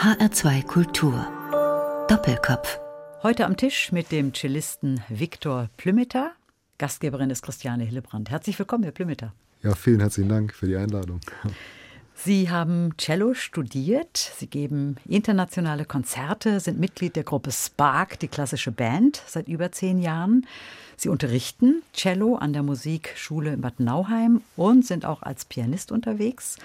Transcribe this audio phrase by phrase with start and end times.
[0.00, 1.26] HR2 Kultur.
[2.08, 2.80] Doppelkopf.
[3.22, 6.32] Heute am Tisch mit dem Cellisten Viktor Plümeter.
[6.78, 8.30] Gastgeberin ist Christiane Hillebrand.
[8.30, 9.34] Herzlich willkommen, Herr Plümeter.
[9.62, 11.20] Ja, vielen herzlichen Dank für die Einladung.
[12.14, 18.72] Sie haben Cello studiert, Sie geben internationale Konzerte, sind Mitglied der Gruppe Spark, die klassische
[18.72, 20.46] Band, seit über zehn Jahren.
[20.96, 26.56] Sie unterrichten Cello an der Musikschule in Bad Nauheim und sind auch als Pianist unterwegs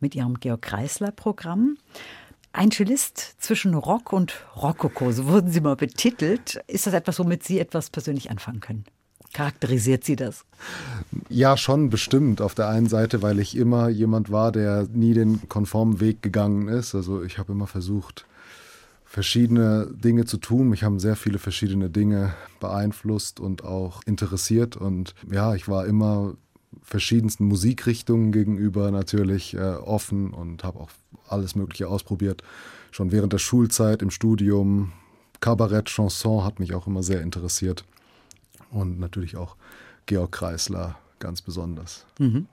[0.00, 1.76] mit Ihrem Georg Kreisler-Programm.
[2.54, 6.62] Ein Cellist zwischen Rock und Rokoko, so wurden Sie mal betitelt.
[6.66, 8.84] Ist das etwas, womit Sie etwas persönlich anfangen können?
[9.32, 10.44] Charakterisiert Sie das?
[11.30, 12.42] Ja, schon bestimmt.
[12.42, 16.68] Auf der einen Seite, weil ich immer jemand war, der nie den konformen Weg gegangen
[16.68, 16.94] ist.
[16.94, 18.26] Also ich habe immer versucht,
[19.06, 20.68] verschiedene Dinge zu tun.
[20.68, 24.76] Mich haben sehr viele verschiedene Dinge beeinflusst und auch interessiert.
[24.76, 26.34] Und ja, ich war immer
[26.82, 30.90] verschiedensten Musikrichtungen gegenüber natürlich äh, offen und habe auch
[31.28, 32.42] alles Mögliche ausprobiert.
[32.90, 34.92] Schon während der Schulzeit, im Studium,
[35.40, 37.84] Kabarett, Chanson hat mich auch immer sehr interessiert.
[38.70, 39.56] Und natürlich auch
[40.06, 42.06] Georg Kreisler ganz besonders.
[42.18, 42.46] Mhm.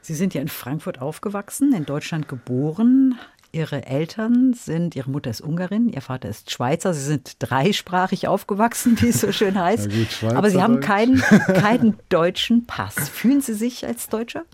[0.00, 3.18] Sie sind ja in Frankfurt aufgewachsen, in Deutschland geboren,
[3.54, 6.92] Ihre Eltern sind, Ihre Mutter ist Ungarin, Ihr Vater ist Schweizer.
[6.92, 9.88] Sie sind dreisprachig aufgewachsen, wie es so schön heißt.
[9.90, 13.08] Gut, Aber Sie haben keinen, keinen deutschen Pass.
[13.08, 14.44] Fühlen Sie sich als Deutscher?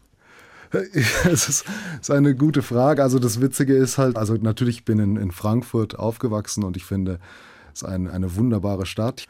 [0.72, 1.64] Es ist,
[2.00, 3.02] ist, eine gute Frage.
[3.02, 6.84] Also das Witzige ist halt, also natürlich bin ich in, in Frankfurt aufgewachsen und ich
[6.84, 7.18] finde,
[7.74, 9.26] es ist ein, eine wunderbare Stadt.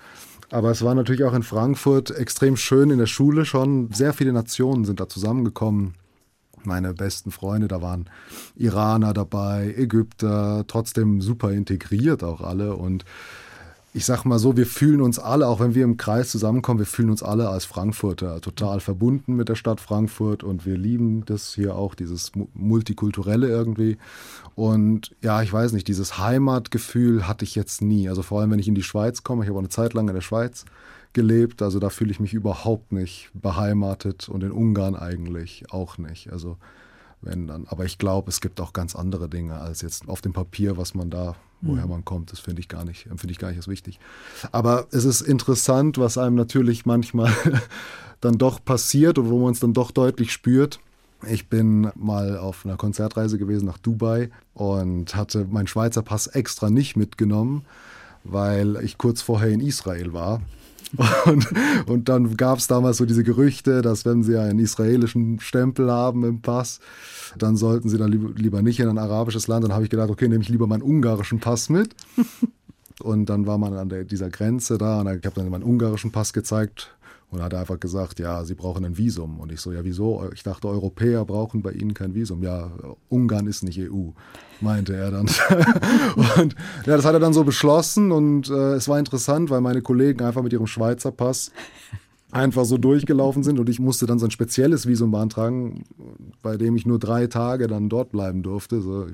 [0.51, 3.91] Aber es war natürlich auch in Frankfurt extrem schön in der Schule schon.
[3.91, 5.95] Sehr viele Nationen sind da zusammengekommen
[6.65, 8.09] meine besten Freunde, da waren
[8.57, 13.05] Iraner dabei, Ägypter, trotzdem super integriert auch alle und
[13.93, 16.87] ich sag mal so, wir fühlen uns alle, auch wenn wir im Kreis zusammenkommen, wir
[16.87, 21.55] fühlen uns alle als Frankfurter total verbunden mit der Stadt Frankfurt und wir lieben das
[21.55, 23.99] hier auch, dieses Multikulturelle irgendwie.
[24.55, 28.09] Und ja, ich weiß nicht, dieses Heimatgefühl hatte ich jetzt nie.
[28.09, 30.15] Also vor allem, wenn ich in die Schweiz komme, ich habe eine Zeit lang in
[30.15, 30.65] der Schweiz
[31.13, 31.63] gelebt.
[31.63, 36.33] Also da fühle ich mich überhaupt nicht beheimatet und in Ungarn eigentlich auch nicht.
[36.33, 36.57] Also
[37.23, 40.33] wenn dann, aber ich glaube, es gibt auch ganz andere Dinge als jetzt auf dem
[40.33, 41.91] Papier, was man da, woher mhm.
[41.91, 42.33] man kommt.
[42.33, 44.01] Das finde ich gar nicht, empfinde ich gar nicht als wichtig.
[44.53, 47.33] Aber es ist interessant, was einem natürlich manchmal
[48.21, 50.81] dann doch passiert und wo man es dann doch deutlich spürt.
[51.29, 56.71] Ich bin mal auf einer Konzertreise gewesen nach Dubai und hatte meinen Schweizer Pass extra
[56.71, 57.67] nicht mitgenommen,
[58.25, 60.41] weil ich kurz vorher in Israel war
[61.27, 61.47] und,
[61.87, 66.25] und dann gab es damals so diese Gerüchte, dass wenn sie einen israelischen Stempel haben
[66.25, 66.81] im Pass,
[67.39, 69.65] dann sollten sie dann lieber nicht in ein arabisches Land.
[69.65, 71.95] Dann habe ich gedacht, okay, nehme ich lieber meinen ungarischen Pass mit.
[73.03, 76.13] Und dann war man an der, dieser Grenze da und ich habe dann meinen ungarischen
[76.13, 76.95] Pass gezeigt
[77.31, 79.39] und hat einfach gesagt, ja, Sie brauchen ein Visum.
[79.39, 80.29] Und ich so, ja, wieso?
[80.35, 82.43] Ich dachte, Europäer brauchen bei Ihnen kein Visum.
[82.43, 82.71] Ja,
[83.09, 84.11] Ungarn ist nicht EU,
[84.61, 85.27] meinte er dann.
[86.39, 86.55] und
[86.87, 90.25] ja, das hat er dann so beschlossen und äh, es war interessant, weil meine Kollegen
[90.25, 91.53] einfach mit ihrem Schweizer Pass
[92.33, 95.85] einfach so durchgelaufen sind und ich musste dann so ein spezielles Visum beantragen,
[96.43, 98.81] bei dem ich nur drei Tage dann dort bleiben durfte.
[98.81, 99.07] So,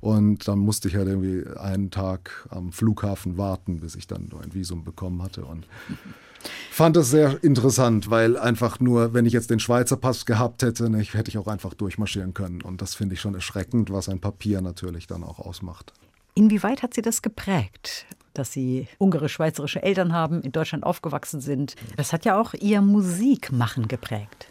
[0.00, 4.54] und dann musste ich halt irgendwie einen Tag am Flughafen warten, bis ich dann ein
[4.54, 5.44] Visum bekommen hatte.
[5.44, 5.66] Und
[6.70, 10.90] fand das sehr interessant, weil einfach nur, wenn ich jetzt den Schweizer Pass gehabt hätte,
[10.90, 12.62] nicht, hätte ich auch einfach durchmarschieren können.
[12.62, 15.92] Und das finde ich schon erschreckend, was ein Papier natürlich dann auch ausmacht.
[16.34, 18.06] Inwieweit hat Sie das geprägt?
[18.34, 21.74] dass sie ungarisch-schweizerische Eltern haben, in Deutschland aufgewachsen sind.
[21.96, 24.48] Das hat ja auch ihr Musikmachen geprägt.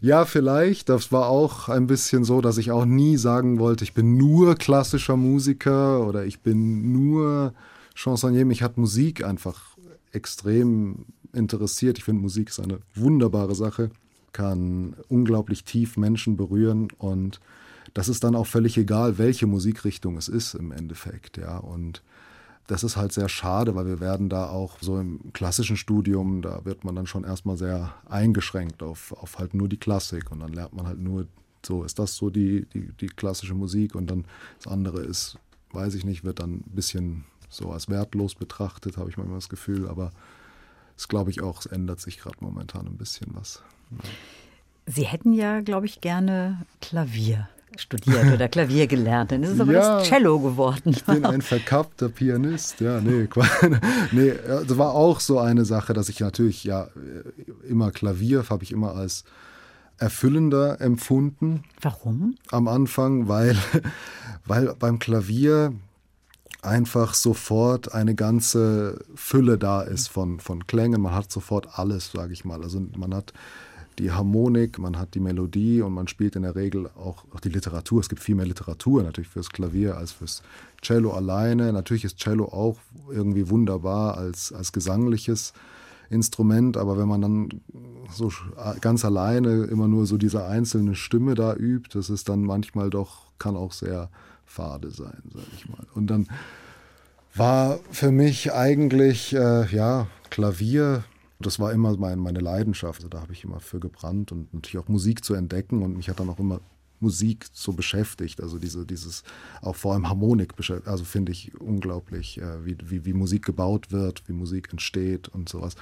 [0.00, 0.88] Ja, vielleicht.
[0.88, 4.56] Das war auch ein bisschen so, dass ich auch nie sagen wollte, ich bin nur
[4.56, 7.54] klassischer Musiker oder ich bin nur
[7.94, 8.44] Chansonnier.
[8.44, 9.76] Mich hat Musik einfach
[10.10, 11.98] extrem interessiert.
[11.98, 13.90] Ich finde, Musik ist eine wunderbare Sache,
[14.32, 17.40] kann unglaublich tief Menschen berühren und
[17.94, 21.58] das ist dann auch völlig egal, welche Musikrichtung es ist im Endeffekt, ja.
[21.58, 22.02] Und
[22.66, 26.64] das ist halt sehr schade, weil wir werden da auch so im klassischen Studium, da
[26.64, 30.52] wird man dann schon erstmal sehr eingeschränkt auf, auf halt nur die Klassik und dann
[30.52, 31.26] lernt man halt nur,
[31.64, 34.24] so ist das so die, die, die klassische Musik und dann
[34.58, 35.38] das andere ist,
[35.72, 39.48] weiß ich nicht, wird dann ein bisschen so als wertlos betrachtet, habe ich manchmal das
[39.48, 40.12] Gefühl, aber
[41.02, 43.60] es glaube ich auch, es ändert sich gerade momentan ein bisschen was.
[44.86, 49.32] Sie hätten ja, glaube ich, gerne Klavier studiert oder Klavier gelernt.
[49.32, 50.90] Dann ist es aber ja, das Cello geworden.
[50.90, 52.80] Ich bin ein verkappter Pianist.
[52.80, 53.28] Ja, nee,
[54.12, 56.88] nee, das war auch so eine Sache, dass ich natürlich ja
[57.68, 59.24] immer Klavier habe ich immer als
[59.98, 61.64] erfüllender empfunden.
[61.80, 62.36] Warum?
[62.50, 63.56] Am Anfang, weil,
[64.46, 65.72] weil beim Klavier
[66.62, 71.02] einfach sofort eine ganze Fülle da ist von, von Klängen.
[71.02, 72.62] Man hat sofort alles, sage ich mal.
[72.62, 73.32] Also man hat
[73.98, 77.50] die Harmonik, man hat die Melodie und man spielt in der Regel auch, auch die
[77.50, 78.00] Literatur.
[78.00, 80.42] Es gibt viel mehr Literatur natürlich fürs Klavier als fürs
[80.80, 81.72] Cello alleine.
[81.72, 82.78] Natürlich ist Cello auch
[83.10, 85.52] irgendwie wunderbar als, als gesangliches
[86.10, 87.48] Instrument, aber wenn man dann
[88.12, 88.30] so
[88.80, 93.31] ganz alleine immer nur so diese einzelne Stimme da übt, das ist dann manchmal doch,
[93.42, 94.08] kann auch sehr
[94.46, 95.86] fade sein, sag ich mal.
[95.94, 96.28] Und dann
[97.34, 101.04] war für mich eigentlich, äh, ja, Klavier
[101.42, 103.00] das war immer mein, meine Leidenschaft.
[103.00, 106.08] Also da habe ich immer für gebrannt und natürlich auch Musik zu entdecken und mich
[106.08, 106.60] hat dann auch immer
[107.00, 108.40] Musik so beschäftigt.
[108.40, 109.24] Also diese, dieses,
[109.60, 110.52] auch vor allem Harmonik,
[110.86, 115.48] also finde ich unglaublich, äh, wie, wie, wie Musik gebaut wird, wie Musik entsteht und
[115.48, 115.74] sowas.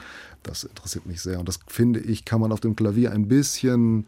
[0.43, 1.39] Das interessiert mich sehr.
[1.39, 4.07] Und das finde ich, kann man auf dem Klavier ein bisschen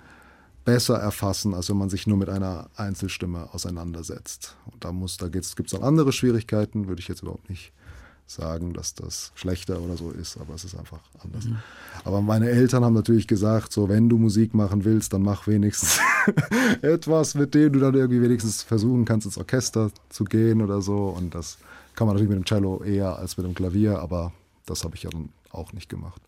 [0.64, 4.56] besser erfassen, als wenn man sich nur mit einer Einzelstimme auseinandersetzt.
[4.70, 7.72] Und da muss, da gibt es auch andere Schwierigkeiten, würde ich jetzt überhaupt nicht
[8.26, 11.44] sagen, dass das schlechter oder so ist, aber es ist einfach anders.
[11.44, 11.58] Mhm.
[12.04, 16.00] Aber meine Eltern haben natürlich gesagt, so wenn du Musik machen willst, dann mach wenigstens
[16.82, 21.08] etwas, mit dem du dann irgendwie wenigstens versuchen kannst, ins Orchester zu gehen oder so.
[21.08, 21.58] Und das
[21.94, 24.32] kann man natürlich mit dem Cello eher als mit dem Klavier, aber
[24.66, 26.22] das habe ich ja dann auch nicht gemacht.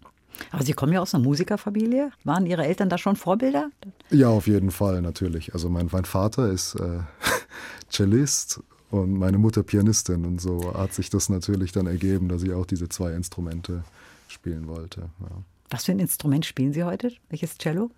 [0.50, 2.10] Aber Sie kommen ja aus einer Musikerfamilie.
[2.24, 3.70] Waren Ihre Eltern da schon Vorbilder?
[4.10, 5.54] Ja, auf jeden Fall, natürlich.
[5.54, 7.00] Also mein, mein Vater ist äh,
[7.90, 8.60] Cellist
[8.90, 10.24] und meine Mutter Pianistin.
[10.24, 13.84] Und so hat sich das natürlich dann ergeben, dass ich auch diese zwei Instrumente
[14.28, 15.02] spielen wollte.
[15.20, 15.42] Ja.
[15.70, 17.12] Was für ein Instrument spielen Sie heute?
[17.30, 17.90] Welches Cello?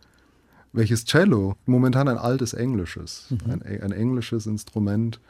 [0.73, 1.57] Welches Cello?
[1.67, 3.27] Momentan ein altes englisches.
[3.31, 3.51] Mhm.
[3.51, 5.21] Ein, ein, englisches Instrument.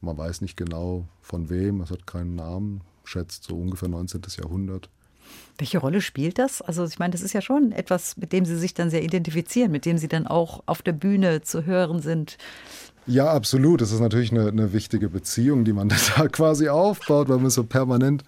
[0.00, 4.22] Man weiß nicht genau von wem, es hat keinen Namen, schätzt so ungefähr 19.
[4.38, 4.90] Jahrhundert.
[5.58, 6.62] Welche Rolle spielt das?
[6.62, 9.72] Also ich meine, das ist ja schon etwas, mit dem Sie sich dann sehr identifizieren,
[9.72, 12.38] mit dem Sie dann auch auf der Bühne zu hören sind.
[13.06, 13.80] Ja, absolut.
[13.80, 17.64] Das ist natürlich eine, eine wichtige Beziehung, die man da quasi aufbaut, weil man so
[17.64, 18.22] permanent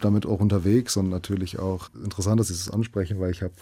[0.00, 3.54] damit auch unterwegs und natürlich auch interessant, dass Sie es ansprechen, weil ich habe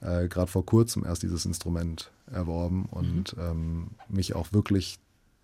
[0.00, 3.42] äh, gerade vor kurzem erst dieses Instrument erworben und mhm.
[3.42, 4.98] ähm, mich auch wirklich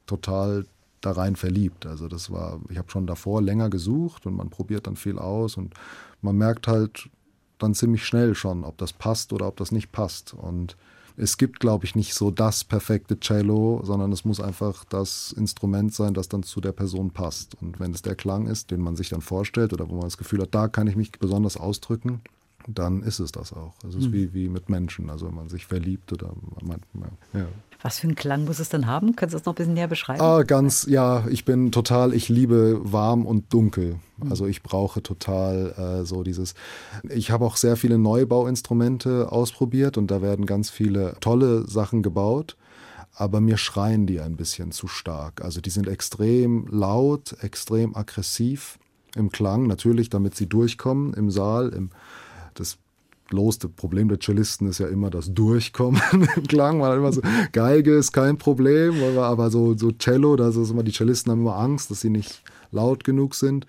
[0.07, 0.67] total
[1.01, 1.87] da rein verliebt.
[1.87, 5.57] Also das war, ich habe schon davor länger gesucht und man probiert dann viel aus
[5.57, 5.75] und
[6.23, 7.09] man merkt halt
[7.59, 10.35] dann ziemlich schnell schon, ob das passt oder ob das nicht passt.
[10.35, 10.77] Und
[11.17, 15.93] es gibt, glaube ich, nicht so das perfekte Cello, sondern es muss einfach das Instrument
[15.93, 17.61] sein, das dann zu der Person passt.
[17.61, 20.17] Und wenn es der Klang ist, den man sich dann vorstellt oder wo man das
[20.19, 22.21] Gefühl hat, da kann ich mich besonders ausdrücken,
[22.69, 23.75] dann ist es das auch.
[23.87, 24.13] Es ist mhm.
[24.13, 26.81] wie, wie mit Menschen, also wenn man sich verliebt oder man,
[27.33, 27.49] ja.
[27.81, 29.15] Was für einen Klang muss es denn haben?
[29.15, 30.21] Können Sie das noch ein bisschen näher beschreiben?
[30.21, 34.01] Ah, ganz, ja, ich bin total, ich liebe warm und dunkel.
[34.17, 34.31] Mhm.
[34.31, 36.55] Also ich brauche total äh, so dieses.
[37.09, 42.57] Ich habe auch sehr viele Neubauinstrumente ausprobiert und da werden ganz viele tolle Sachen gebaut.
[43.15, 45.43] Aber mir schreien die ein bisschen zu stark.
[45.43, 48.79] Also die sind extrem laut, extrem aggressiv
[49.15, 51.71] im Klang, natürlich, damit sie durchkommen im Saal.
[51.71, 51.91] Im,
[52.55, 52.79] das
[53.29, 56.01] bloße Problem der Cellisten ist ja immer das Durchkommen
[56.37, 56.83] im Klang.
[56.83, 57.23] Hat immer so,
[57.53, 61.57] Geige ist kein Problem, aber so, so Cello, da ist immer, die Cellisten haben immer
[61.57, 62.43] Angst, dass sie nicht
[62.73, 63.67] laut genug sind.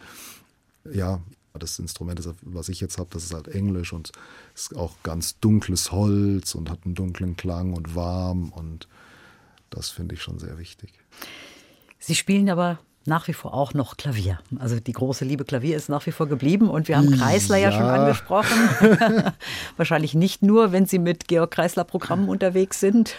[0.91, 1.21] Ja,
[1.53, 4.11] das Instrument, was ich jetzt habe, das ist halt Englisch und
[4.55, 8.87] ist auch ganz dunkles Holz und hat einen dunklen Klang und warm und
[9.69, 10.93] das finde ich schon sehr wichtig.
[11.99, 14.39] Sie spielen aber nach wie vor auch noch Klavier.
[14.57, 17.69] Also die große Liebe Klavier ist nach wie vor geblieben und wir haben Kreisler ja,
[17.69, 18.57] ja schon angesprochen.
[19.77, 23.15] Wahrscheinlich nicht nur, wenn Sie mit Georg Kreisler Programmen unterwegs sind.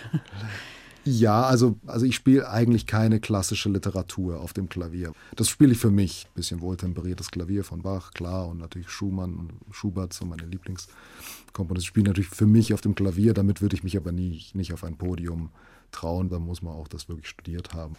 [1.05, 5.13] Ja, also, also ich spiele eigentlich keine klassische Literatur auf dem Klavier.
[5.35, 6.27] Das spiele ich für mich.
[6.27, 11.89] Ein bisschen wohltemperiertes Klavier von Bach, klar, und natürlich Schumann und Schubert, so meine Lieblingskomponisten.
[11.89, 14.85] spiele natürlich für mich auf dem Klavier, damit würde ich mich aber nie, nicht auf
[14.85, 15.51] ein Podium
[15.93, 17.95] trauen, dann muss man auch das wirklich studiert haben.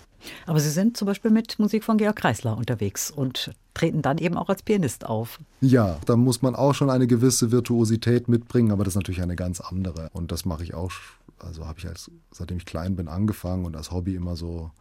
[0.46, 4.38] Aber Sie sind zum Beispiel mit Musik von Georg Kreisler unterwegs und treten dann eben
[4.38, 5.40] auch als Pianist auf.
[5.62, 9.36] Ja, da muss man auch schon eine gewisse Virtuosität mitbringen, aber das ist natürlich eine
[9.36, 10.10] ganz andere.
[10.14, 10.92] Und das mache ich auch,
[11.40, 14.72] also habe ich als, seitdem ich klein bin, angefangen und als Hobby immer so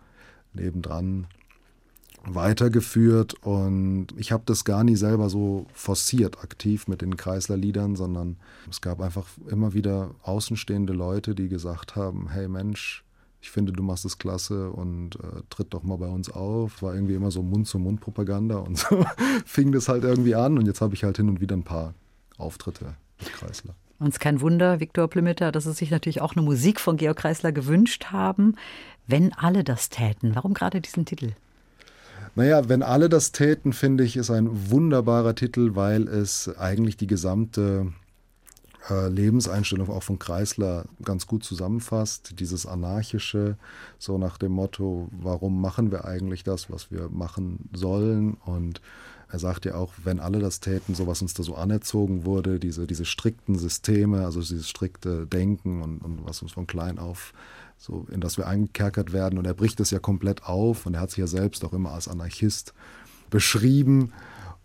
[0.52, 1.26] nebendran
[2.24, 8.36] weitergeführt und ich habe das gar nie selber so forciert aktiv mit den Kreisler-Liedern, sondern
[8.68, 13.04] es gab einfach immer wieder außenstehende Leute, die gesagt haben, hey Mensch,
[13.42, 16.82] ich finde, du machst es klasse und äh, tritt doch mal bei uns auf.
[16.82, 19.04] War irgendwie immer so Mund-zu-Mund-Propaganda und so
[19.46, 21.94] fing das halt irgendwie an und jetzt habe ich halt hin und wieder ein paar
[22.36, 23.74] Auftritte mit Kreisler.
[23.98, 26.96] Und es ist kein Wunder, Viktor Plimitter, dass Sie sich natürlich auch eine Musik von
[26.96, 28.56] Georg Kreisler gewünscht haben.
[29.06, 31.32] Wenn alle das täten, warum gerade diesen Titel?
[32.34, 37.08] Naja, wenn alle das täten, finde ich, ist ein wunderbarer Titel, weil es eigentlich die
[37.08, 37.92] gesamte
[38.88, 42.38] äh, Lebenseinstellung auch von Kreisler ganz gut zusammenfasst.
[42.38, 43.56] Dieses anarchische,
[43.99, 48.34] so nach dem Motto, warum machen wir eigentlich das, was wir machen sollen?
[48.44, 48.80] Und
[49.28, 52.58] er sagt ja auch, wenn alle das täten, so was uns da so anerzogen wurde,
[52.58, 57.32] diese, diese strikten Systeme, also dieses strikte Denken und, und was uns von klein auf
[57.80, 59.38] so in das wir eingekerkert werden.
[59.38, 61.92] Und er bricht es ja komplett auf und er hat sich ja selbst auch immer
[61.92, 62.75] als Anarchist
[63.30, 64.12] beschrieben.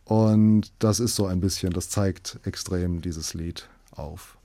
[0.04, 4.38] Und das ist so ein bisschen, das zeigt extrem dieses Lied auf.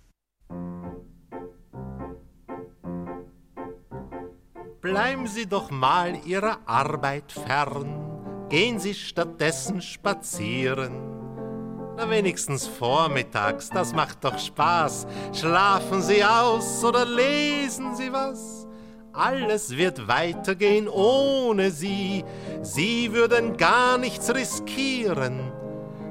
[4.80, 10.92] Bleiben Sie doch mal Ihrer Arbeit fern, gehen Sie stattdessen spazieren.
[11.96, 15.06] Na wenigstens vormittags, das macht doch Spaß.
[15.34, 18.59] Schlafen Sie aus oder lesen Sie was.
[19.20, 22.24] Alles wird weitergehen ohne Sie.
[22.62, 25.52] Sie würden gar nichts riskieren.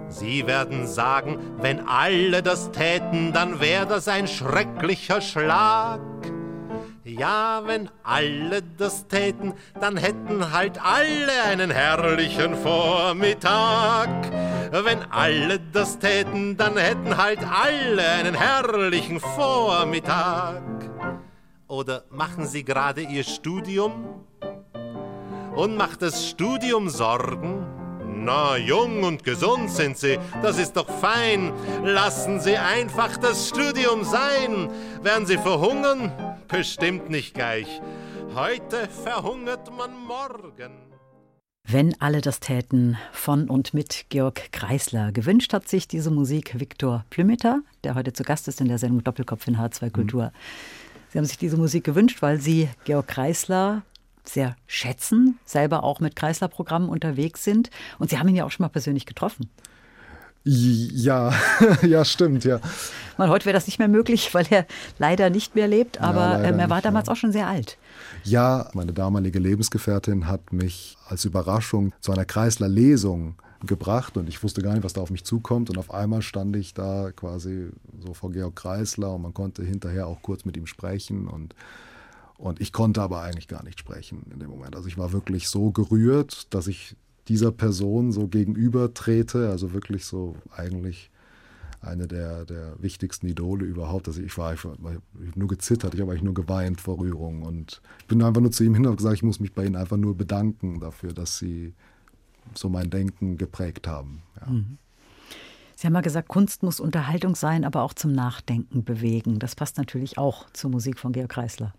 [0.09, 6.01] Sie werden sagen, wenn alle das täten, dann wäre das ein schrecklicher Schlag.
[7.03, 14.09] Ja, wenn alle das täten, dann hätten halt alle einen herrlichen Vormittag.
[14.71, 20.61] Wenn alle das täten, dann hätten halt alle einen herrlichen Vormittag.
[21.69, 24.25] Oder machen Sie gerade Ihr Studium?
[25.55, 27.63] Und macht das Studium Sorgen?
[28.25, 31.53] Na, jung und gesund sind Sie, das ist doch fein.
[31.83, 34.71] Lassen Sie einfach das Studium sein.
[35.03, 36.11] Werden Sie verhungern?
[36.47, 37.81] Bestimmt nicht gleich.
[38.33, 40.71] Heute verhungert man morgen.
[41.67, 45.11] Wenn alle das täten, von und mit Georg Kreisler.
[45.11, 49.03] Gewünscht hat sich diese Musik Viktor Plümeter, der heute zu Gast ist in der Sendung
[49.03, 50.23] Doppelkopf in H2 Kultur.
[50.23, 50.31] Mhm.
[51.09, 53.83] Sie haben sich diese Musik gewünscht, weil Sie Georg Kreisler
[54.23, 57.69] sehr schätzen, selber auch mit Kreisler-Programmen unterwegs sind.
[57.97, 59.49] Und Sie haben ihn ja auch schon mal persönlich getroffen.
[60.43, 61.33] Ja,
[61.81, 62.59] ja, stimmt, ja.
[63.17, 64.65] Mal, heute wäre das nicht mehr möglich, weil er
[64.97, 67.13] leider nicht mehr lebt, aber ja, ähm, er war nicht, damals ja.
[67.13, 67.77] auch schon sehr alt.
[68.23, 73.35] Ja, meine damalige Lebensgefährtin hat mich als Überraschung zu einer Kreisler-Lesung
[73.65, 75.69] gebracht und ich wusste gar nicht, was da auf mich zukommt.
[75.69, 80.07] Und auf einmal stand ich da quasi so vor Georg Kreisler und man konnte hinterher
[80.07, 81.55] auch kurz mit ihm sprechen und
[82.37, 84.73] und ich konnte aber eigentlich gar nicht sprechen in dem Moment.
[84.73, 86.95] Also ich war wirklich so gerührt, dass ich
[87.27, 91.11] dieser Person so gegenüber trete, also wirklich so eigentlich
[91.81, 94.07] eine der, der wichtigsten Idole überhaupt.
[94.07, 94.75] Also ich war, ich war
[95.21, 98.51] ich nur gezittert, ich habe eigentlich nur geweint vor Rührung und ich bin einfach nur
[98.51, 101.37] zu ihm hin und gesagt, ich muss mich bei Ihnen einfach nur bedanken dafür, dass
[101.37, 101.73] Sie
[102.53, 104.21] so mein Denken geprägt haben.
[104.39, 104.51] Ja.
[104.51, 104.77] Mhm.
[105.75, 109.39] Sie haben mal gesagt, Kunst muss Unterhaltung sein, aber auch zum Nachdenken bewegen.
[109.39, 111.73] Das passt natürlich auch zur Musik von Georg Kreisler.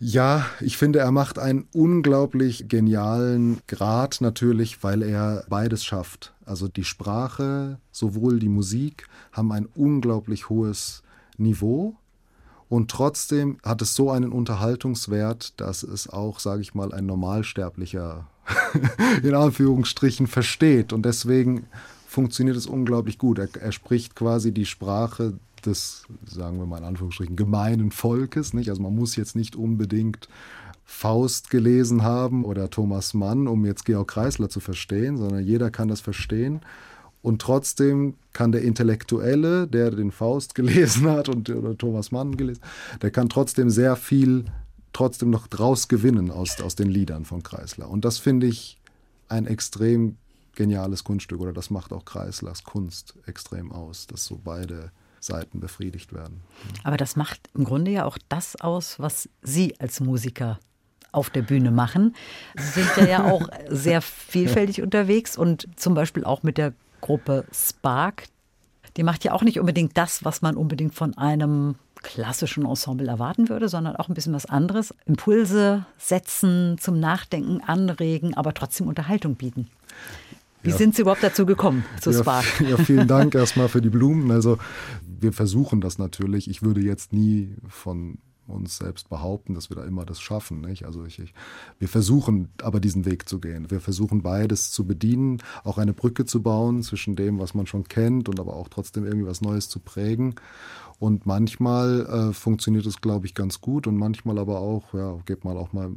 [0.00, 6.34] Ja, ich finde, er macht einen unglaublich genialen Grad natürlich, weil er beides schafft.
[6.44, 11.04] Also die Sprache, sowohl die Musik haben ein unglaublich hohes
[11.38, 11.94] Niveau
[12.72, 18.26] und trotzdem hat es so einen Unterhaltungswert, dass es auch, sage ich mal, ein Normalsterblicher
[19.22, 20.94] in Anführungsstrichen versteht.
[20.94, 21.66] Und deswegen
[22.06, 23.38] funktioniert es unglaublich gut.
[23.38, 25.34] Er, er, spricht quasi die Sprache
[25.66, 28.54] des, sagen wir mal in Anführungsstrichen, gemeinen Volkes.
[28.54, 28.70] Nicht?
[28.70, 30.30] Also man muss jetzt nicht unbedingt
[30.86, 35.88] Faust gelesen haben oder Thomas Mann, um jetzt Georg Kreisler zu verstehen, sondern jeder kann
[35.88, 36.62] das verstehen.
[37.22, 42.62] Und trotzdem kann der Intellektuelle, der den Faust gelesen hat und oder Thomas Mann gelesen,
[43.00, 44.44] der kann trotzdem sehr viel
[44.92, 47.88] trotzdem noch draus gewinnen aus, aus den Liedern von Kreisler.
[47.88, 48.78] Und das finde ich
[49.28, 50.16] ein extrem
[50.54, 56.12] geniales Kunststück oder das macht auch Kreislers Kunst extrem aus, dass so beide Seiten befriedigt
[56.12, 56.42] werden.
[56.84, 60.58] Aber das macht im Grunde ja auch das aus, was Sie als Musiker
[61.12, 62.14] auf der Bühne machen.
[62.56, 68.24] Sie sind ja auch sehr vielfältig unterwegs und zum Beispiel auch mit der Gruppe Spark.
[68.96, 73.48] Die macht ja auch nicht unbedingt das, was man unbedingt von einem klassischen Ensemble erwarten
[73.48, 74.94] würde, sondern auch ein bisschen was anderes.
[75.04, 79.68] Impulse setzen, zum Nachdenken anregen, aber trotzdem Unterhaltung bieten.
[80.62, 80.76] Wie ja.
[80.76, 82.44] sind Sie überhaupt dazu gekommen, zu Spark?
[82.68, 84.30] Ja, vielen Dank erstmal für die Blumen.
[84.30, 84.58] Also
[85.06, 86.48] wir versuchen das natürlich.
[86.48, 90.60] Ich würde jetzt nie von uns selbst behaupten, dass wir da immer das schaffen.
[90.60, 90.84] Nicht?
[90.84, 91.34] Also ich, ich,
[91.78, 93.70] wir versuchen aber diesen Weg zu gehen.
[93.70, 97.84] Wir versuchen beides zu bedienen, auch eine Brücke zu bauen zwischen dem, was man schon
[97.84, 100.34] kennt und aber auch trotzdem irgendwie was Neues zu prägen.
[100.98, 105.44] Und manchmal äh, funktioniert es, glaube ich, ganz gut und manchmal aber auch, ja, geht
[105.44, 105.90] man auch mal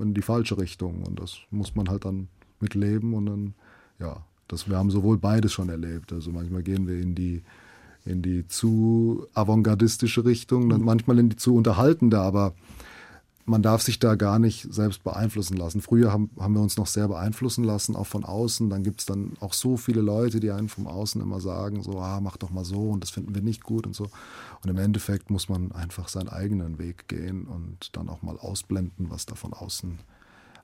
[0.00, 1.02] in die falsche Richtung.
[1.02, 2.28] Und das muss man halt dann
[2.60, 3.54] mitleben und dann,
[3.98, 6.12] ja, das, wir haben sowohl beides schon erlebt.
[6.12, 7.42] Also manchmal gehen wir in die,
[8.04, 12.54] in die zu avantgardistische Richtung, dann manchmal in die zu unterhaltende, aber
[13.46, 15.82] man darf sich da gar nicht selbst beeinflussen lassen.
[15.82, 18.70] Früher haben, haben wir uns noch sehr beeinflussen lassen, auch von außen.
[18.70, 21.98] Dann gibt es dann auch so viele Leute, die einen vom Außen immer sagen, so,
[22.00, 24.08] ah, mach doch mal so und das finden wir nicht gut und so.
[24.62, 29.10] Und im Endeffekt muss man einfach seinen eigenen Weg gehen und dann auch mal ausblenden,
[29.10, 29.98] was da von außen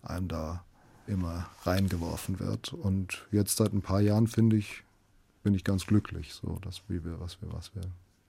[0.02, 0.64] einem da
[1.06, 2.72] immer reingeworfen wird.
[2.72, 4.84] Und jetzt seit ein paar Jahren finde ich,
[5.42, 7.82] bin ich ganz glücklich, so dass wie wir, was wir, was wir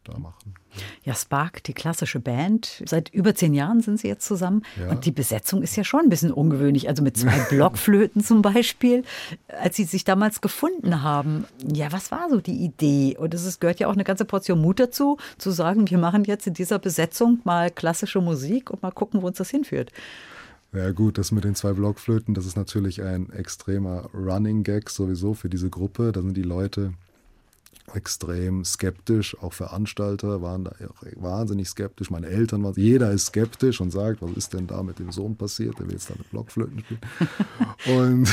[0.04, 0.56] da machen.
[1.04, 2.82] Ja, Spark, die klassische Band.
[2.86, 4.64] Seit über zehn Jahren sind sie jetzt zusammen.
[4.80, 4.90] Ja.
[4.90, 6.90] Und die Besetzung ist ja schon ein bisschen ungewöhnlich.
[6.90, 9.04] Also mit zwei Blockflöten zum Beispiel.
[9.48, 13.18] Als sie sich damals gefunden haben, ja, was war so die Idee?
[13.18, 16.48] Und es gehört ja auch eine ganze Portion Mut dazu, zu sagen, wir machen jetzt
[16.48, 19.92] in dieser Besetzung mal klassische Musik und mal gucken, wo uns das hinführt.
[20.74, 25.34] Ja gut, das mit den zwei Blockflöten, das ist natürlich ein extremer Running Gag sowieso
[25.34, 26.14] für diese Gruppe.
[26.14, 26.94] Da sind die Leute
[27.94, 30.74] extrem skeptisch, auch Veranstalter waren da
[31.16, 32.10] wahnsinnig skeptisch.
[32.10, 35.36] Meine Eltern waren, jeder ist skeptisch und sagt, was ist denn da mit dem Sohn
[35.36, 37.02] passiert, der will jetzt da mit Blockflöten spielen.
[38.00, 38.30] und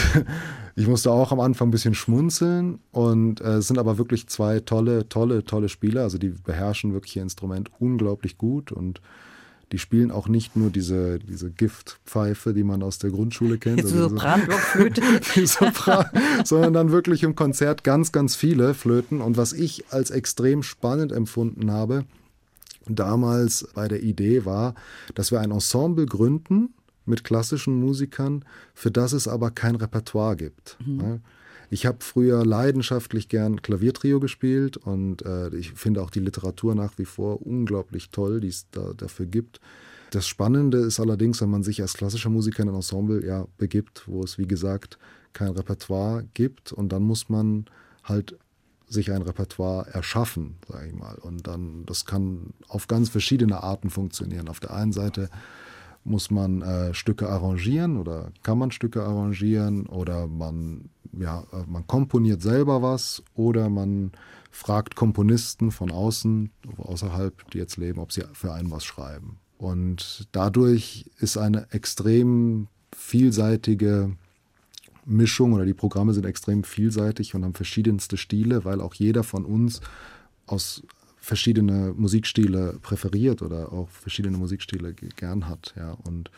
[0.76, 4.60] ich musste auch am Anfang ein bisschen schmunzeln und äh, es sind aber wirklich zwei
[4.60, 9.00] tolle, tolle, tolle Spieler, also die beherrschen wirklich ihr Instrument unglaublich gut und
[9.72, 13.78] die spielen auch nicht nur diese, diese Giftpfeife, die man aus der Grundschule kennt.
[13.78, 15.02] Jetzt also Sopranblockflöte.
[15.46, 16.06] Sopran,
[16.44, 19.20] sondern dann wirklich im Konzert ganz, ganz viele Flöten.
[19.20, 22.04] Und was ich als extrem spannend empfunden habe,
[22.86, 24.74] damals bei der Idee war,
[25.14, 26.70] dass wir ein Ensemble gründen
[27.04, 28.44] mit klassischen Musikern,
[28.74, 30.78] für das es aber kein Repertoire gibt.
[30.84, 31.20] Mhm.
[31.70, 36.96] Ich habe früher leidenschaftlich gern Klaviertrio gespielt und äh, ich finde auch die Literatur nach
[36.96, 39.60] wie vor unglaublich toll, die es da, dafür gibt.
[40.10, 44.04] Das Spannende ist allerdings, wenn man sich als klassischer Musiker in ein Ensemble ja, begibt,
[44.06, 44.98] wo es wie gesagt
[45.34, 47.66] kein Repertoire gibt und dann muss man
[48.02, 48.38] halt
[48.86, 51.16] sich ein Repertoire erschaffen, sage ich mal.
[51.16, 54.48] Und dann, das kann auf ganz verschiedene Arten funktionieren.
[54.48, 55.28] Auf der einen Seite
[56.08, 61.86] muss man äh, Stücke arrangieren oder kann man Stücke arrangieren oder man ja, äh, man
[61.86, 64.12] komponiert selber was oder man
[64.50, 69.38] fragt Komponisten von außen, außerhalb, die jetzt leben, ob sie für einen was schreiben.
[69.56, 74.16] Und dadurch ist eine extrem vielseitige
[75.04, 79.44] Mischung oder die Programme sind extrem vielseitig und haben verschiedenste Stile, weil auch jeder von
[79.44, 79.80] uns
[80.46, 80.82] aus
[81.28, 86.30] verschiedene Musikstile präferiert oder auch verschiedene Musikstile gern hat, ja und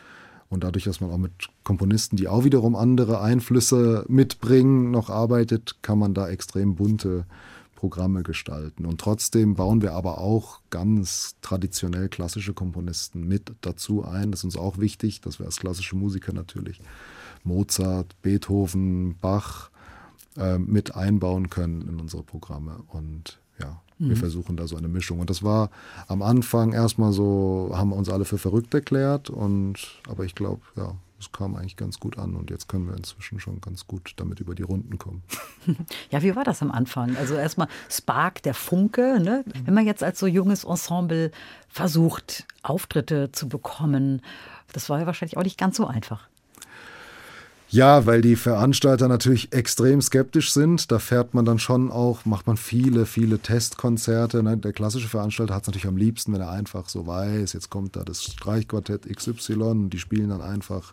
[0.52, 1.30] und dadurch, dass man auch mit
[1.62, 7.24] Komponisten, die auch wiederum andere Einflüsse mitbringen, noch arbeitet, kann man da extrem bunte
[7.76, 8.84] Programme gestalten.
[8.84, 14.32] Und trotzdem bauen wir aber auch ganz traditionell klassische Komponisten mit dazu ein.
[14.32, 16.80] Das ist uns auch wichtig, dass wir als klassische Musiker natürlich
[17.44, 19.70] Mozart, Beethoven, Bach
[20.36, 22.82] äh, mit einbauen können in unsere Programme.
[22.88, 24.20] Und ja, wir mhm.
[24.20, 25.20] versuchen da so eine Mischung.
[25.20, 25.70] Und das war
[26.08, 29.28] am Anfang erstmal so, haben wir uns alle für verrückt erklärt.
[29.28, 32.96] Und aber ich glaube, ja, es kam eigentlich ganz gut an und jetzt können wir
[32.96, 35.22] inzwischen schon ganz gut damit über die Runden kommen.
[36.10, 37.16] Ja, wie war das am Anfang?
[37.16, 39.20] Also erstmal Spark, der Funke.
[39.20, 39.44] Ne?
[39.64, 41.30] Wenn man jetzt als so junges Ensemble
[41.68, 44.22] versucht, Auftritte zu bekommen,
[44.72, 46.29] das war ja wahrscheinlich auch nicht ganz so einfach.
[47.72, 50.90] Ja, weil die Veranstalter natürlich extrem skeptisch sind.
[50.90, 54.42] Da fährt man dann schon auch, macht man viele, viele Testkonzerte.
[54.42, 54.56] Ne?
[54.56, 57.94] Der klassische Veranstalter hat es natürlich am liebsten, wenn er einfach so weiß, jetzt kommt
[57.94, 60.92] da das Streichquartett XY, die spielen dann einfach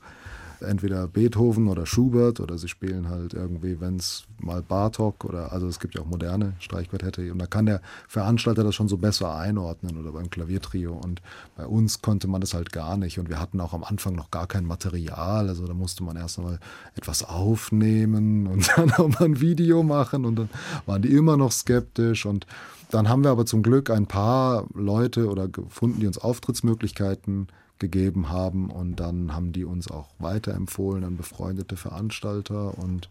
[0.62, 5.68] entweder Beethoven oder Schubert oder sie spielen halt irgendwie, wenn es mal Bartok oder also
[5.68, 9.36] es gibt ja auch moderne Streichquartette und da kann der Veranstalter das schon so besser
[9.36, 11.22] einordnen oder beim Klaviertrio und
[11.56, 14.32] bei uns konnte man das halt gar nicht und wir hatten auch am Anfang noch
[14.32, 16.60] gar kein Material, also da musste man erst einmal
[16.96, 20.50] etwas aufnehmen und dann auch mal ein Video machen und dann
[20.86, 22.46] waren die immer noch skeptisch und
[22.90, 27.48] dann haben wir aber zum Glück ein paar Leute oder gefunden, die uns Auftrittsmöglichkeiten
[27.80, 33.10] gegeben haben und dann haben die uns auch weiterempfohlen an befreundete Veranstalter und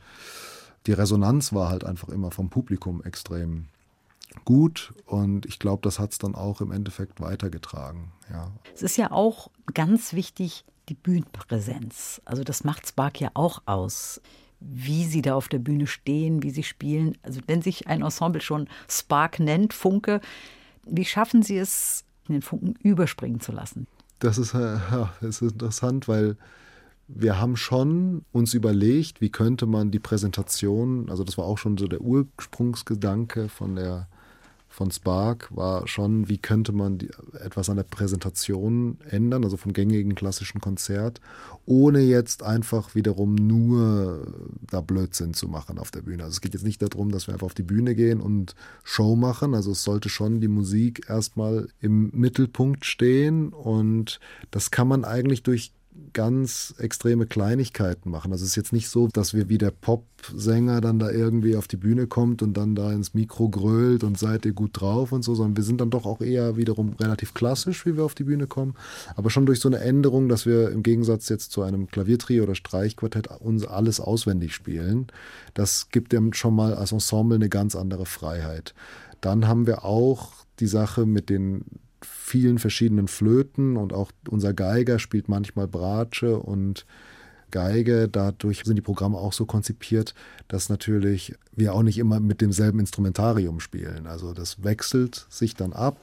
[0.87, 3.67] die Resonanz war halt einfach immer vom Publikum extrem
[4.45, 8.13] gut und ich glaube, das hat es dann auch im Endeffekt weitergetragen.
[8.31, 8.51] Ja.
[8.75, 12.21] Es ist ja auch ganz wichtig, die Bühnenpräsenz.
[12.25, 14.21] Also das macht Spark ja auch aus.
[14.61, 17.19] Wie sie da auf der Bühne stehen, wie sie spielen.
[17.23, 20.21] Also wenn sich ein Ensemble schon Spark nennt, Funke,
[20.87, 23.87] wie schaffen sie es, den Funken überspringen zu lassen?
[24.19, 26.37] Das ist, ja, das ist interessant, weil
[27.09, 31.79] wir haben schon uns überlegt, wie könnte man die Präsentation, also das war auch schon
[31.79, 34.09] so der Ursprungsgedanke von der
[34.77, 37.09] von Spark war schon, wie könnte man die,
[37.43, 41.23] etwas an der Präsentation ändern, also vom gängigen klassischen Konzert,
[41.65, 44.27] ohne jetzt einfach wiederum nur
[44.71, 46.25] da Blödsinn zu machen auf der Bühne.
[46.25, 49.17] Also es geht jetzt nicht darum, dass wir einfach auf die Bühne gehen und Show
[49.17, 49.55] machen.
[49.55, 55.43] Also es sollte schon die Musik erstmal im Mittelpunkt stehen und das kann man eigentlich
[55.43, 55.73] durch
[56.13, 58.33] ganz extreme Kleinigkeiten machen.
[58.33, 61.69] Also es ist jetzt nicht so, dass wir wie der Popsänger dann da irgendwie auf
[61.69, 65.23] die Bühne kommt und dann da ins Mikro grölt und seid ihr gut drauf und
[65.23, 68.25] so, sondern wir sind dann doch auch eher wiederum relativ klassisch, wie wir auf die
[68.25, 68.75] Bühne kommen.
[69.15, 72.55] Aber schon durch so eine Änderung, dass wir im Gegensatz jetzt zu einem Klaviertrio oder
[72.55, 75.09] Streichquartett uns alles auswendig spielen,
[75.53, 78.75] das gibt dem schon mal als Ensemble eine ganz andere Freiheit.
[79.21, 81.65] Dann haben wir auch die Sache mit den
[82.27, 86.85] vielen verschiedenen Flöten und auch unser Geiger spielt manchmal Bratsche und
[87.53, 88.09] Geige.
[88.09, 90.12] Dadurch sind die Programme auch so konzipiert,
[90.49, 94.09] dass natürlich wir auch nicht immer mit demselben Instrumentarium spielen.
[94.09, 95.97] Also das wechselt sich dann ab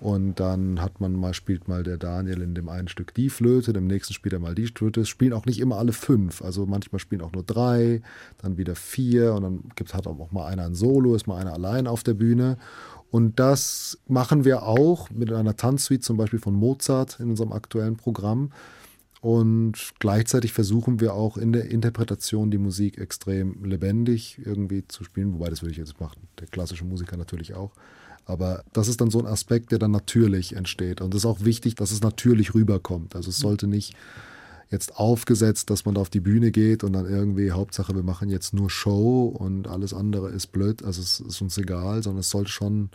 [0.00, 3.72] und dann hat man mal, spielt mal der Daniel in dem einen Stück die Flöte,
[3.72, 5.00] im nächsten spielt er mal die Flöte.
[5.00, 6.40] Es spielen auch nicht immer alle fünf.
[6.40, 8.00] Also manchmal spielen auch nur drei,
[8.40, 11.52] dann wieder vier und dann gibt, hat auch mal einer ein Solo, ist mal einer
[11.52, 12.58] allein auf der Bühne.
[13.10, 17.96] Und das machen wir auch mit einer Tanzsuite zum Beispiel von Mozart in unserem aktuellen
[17.96, 18.52] Programm.
[19.20, 25.32] Und gleichzeitig versuchen wir auch in der Interpretation die Musik extrem lebendig irgendwie zu spielen,
[25.34, 27.72] wobei das würde ich jetzt machen, der klassische Musiker natürlich auch.
[28.26, 31.00] Aber das ist dann so ein Aspekt, der dann natürlich entsteht.
[31.00, 33.16] Und es ist auch wichtig, dass es natürlich rüberkommt.
[33.16, 33.96] Also es sollte nicht
[34.70, 38.28] jetzt aufgesetzt, dass man da auf die Bühne geht und dann irgendwie, Hauptsache, wir machen
[38.28, 42.30] jetzt nur Show und alles andere ist blöd, also es ist uns egal, sondern es
[42.30, 42.90] sollte schon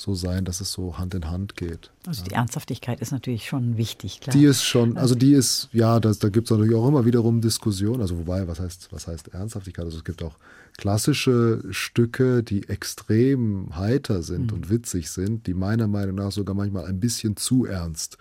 [0.00, 1.90] so sein, dass es so Hand in Hand geht.
[2.06, 4.34] Also die Ernsthaftigkeit ist natürlich schon wichtig, klar.
[4.34, 7.42] Die ist schon, also die ist, ja, das, da gibt es natürlich auch immer wiederum
[7.42, 8.00] Diskussionen.
[8.00, 9.84] Also wobei, was heißt, was heißt Ernsthaftigkeit?
[9.84, 10.36] Also es gibt auch
[10.78, 14.58] klassische Stücke, die extrem heiter sind mhm.
[14.58, 18.16] und witzig sind, die meiner Meinung nach sogar manchmal ein bisschen zu ernst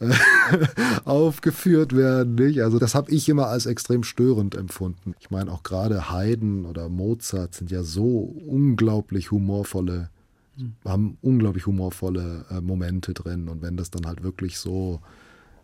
[1.04, 2.34] aufgeführt werden.
[2.34, 2.62] Nicht?
[2.62, 5.14] Also das habe ich immer als extrem störend empfunden.
[5.20, 10.10] Ich meine, auch gerade Haydn oder Mozart sind ja so unglaublich humorvolle,
[10.56, 10.74] mhm.
[10.84, 13.48] haben unglaublich humorvolle äh, Momente drin.
[13.48, 15.00] Und wenn das dann halt wirklich so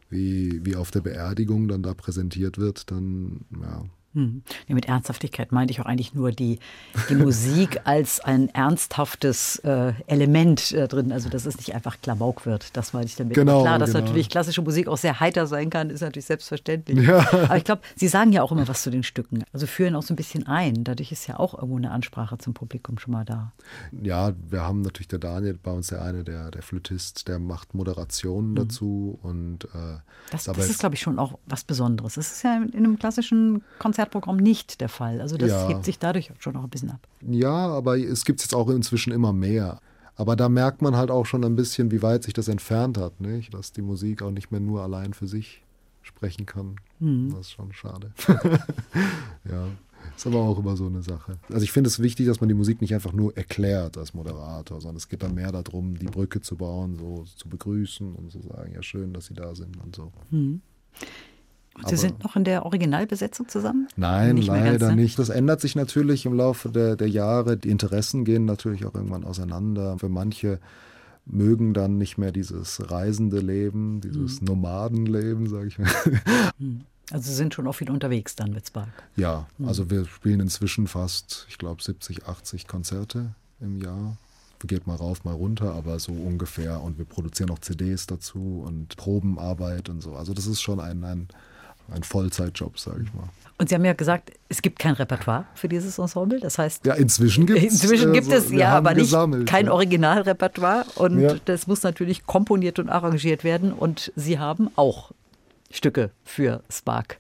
[0.09, 4.43] wie, wie auf der Beerdigung dann da präsentiert wird, dann ja, hm.
[4.67, 6.59] Nee, mit Ernsthaftigkeit meinte ich auch eigentlich nur die,
[7.09, 11.13] die Musik als ein ernsthaftes äh, Element äh, drin.
[11.13, 12.77] Also, dass es nicht einfach Klamauk wird.
[12.77, 13.35] Das meine ich damit.
[13.35, 14.05] Genau, Klar, dass genau.
[14.05, 17.07] natürlich klassische Musik auch sehr heiter sein kann, ist natürlich selbstverständlich.
[17.07, 17.19] Ja.
[17.45, 19.45] Aber ich glaube, Sie sagen ja auch immer was zu den Stücken.
[19.53, 20.83] Also führen auch so ein bisschen ein.
[20.83, 23.53] Dadurch ist ja auch irgendwo eine Ansprache zum Publikum schon mal da.
[24.03, 27.75] Ja, wir haben natürlich der Daniel bei uns, der eine, der, der Flötist, der macht
[27.75, 28.57] Moderationen mhm.
[28.57, 29.21] dazu.
[29.23, 29.99] Und, äh,
[30.33, 32.15] das, das ist, glaube ich, schon auch was Besonderes.
[32.15, 35.21] Das ist ja in einem klassischen Konzert Konzertprogramm nicht der Fall.
[35.21, 35.69] Also das ja.
[35.69, 37.07] hebt sich dadurch schon noch ein bisschen ab.
[37.21, 39.81] Ja, aber es gibt jetzt auch inzwischen immer mehr.
[40.17, 43.21] Aber da merkt man halt auch schon ein bisschen, wie weit sich das entfernt hat,
[43.21, 43.53] nicht?
[43.55, 45.63] dass die Musik auch nicht mehr nur allein für sich
[46.03, 46.77] sprechen kann.
[46.99, 47.31] Mhm.
[47.31, 48.13] Das ist schon schade.
[49.51, 49.67] ja.
[50.17, 51.39] Ist aber auch immer so eine Sache.
[51.51, 54.81] Also ich finde es wichtig, dass man die Musik nicht einfach nur erklärt als Moderator,
[54.81, 58.41] sondern es geht dann mehr darum, die Brücke zu bauen, so zu begrüßen und zu
[58.41, 60.11] sagen, ja schön, dass Sie da sind und so.
[60.31, 60.63] Mhm.
[61.87, 63.89] Sie sind noch in der Originalbesetzung zusammen?
[63.97, 64.97] Nein, nicht leider ne?
[64.97, 65.19] nicht.
[65.19, 67.57] Das ändert sich natürlich im Laufe der, der Jahre.
[67.57, 69.99] Die Interessen gehen natürlich auch irgendwann auseinander.
[69.99, 70.59] Für manche
[71.27, 74.49] mögen dann nicht mehr dieses reisende Leben, dieses mhm.
[74.49, 75.91] Nomadenleben, sage ich mal.
[76.59, 76.83] Mhm.
[77.13, 78.89] Also Sie sind schon auch viel unterwegs dann mit Spark.
[79.17, 79.69] Ja, mhm.
[79.69, 84.17] also wir spielen inzwischen fast, ich glaube, 70, 80 Konzerte im Jahr
[84.67, 86.83] geht mal rauf, mal runter, aber so ungefähr.
[86.83, 90.15] Und wir produzieren auch CDs dazu und Probenarbeit und so.
[90.15, 91.29] Also das ist schon ein, ein
[91.95, 93.29] ein Vollzeitjob, sage ich mal.
[93.59, 96.41] Und Sie haben ja gesagt, es gibt kein Repertoire für dieses Ensemble.
[96.41, 97.65] Das heißt, ja, inzwischen gibt es.
[97.65, 99.73] Inzwischen gibt es, ja, aber nicht kein ja.
[99.73, 100.87] Originalrepertoire.
[100.95, 101.35] Und ja.
[101.45, 103.73] das muss natürlich komponiert und arrangiert werden.
[103.73, 105.13] Und Sie haben auch
[105.71, 107.19] Stücke für Spark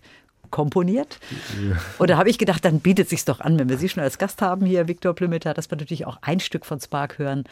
[0.51, 1.19] komponiert.
[1.63, 1.77] Ja.
[1.99, 4.03] Und da habe ich gedacht, dann bietet es sich doch an, wenn wir Sie schon
[4.03, 7.45] als Gast haben hier, Viktor Plümmeter, dass wir natürlich auch ein Stück von Spark hören,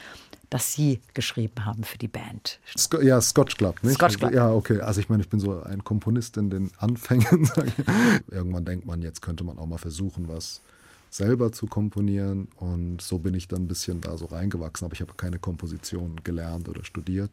[0.51, 2.59] das Sie geschrieben haben für die Band.
[3.03, 3.97] Ja, Scotch Club, nicht?
[3.97, 4.33] Scotch Club.
[4.33, 4.81] Ja, okay.
[4.81, 7.51] Also ich meine, ich bin so ein Komponist in den Anfängen.
[8.31, 10.63] Irgendwann denkt man, jetzt könnte man auch mal versuchen, was
[11.11, 12.49] selber zu komponieren.
[12.57, 14.87] Und so bin ich dann ein bisschen da so reingewachsen.
[14.87, 17.31] Aber ich habe keine Komposition gelernt oder studiert.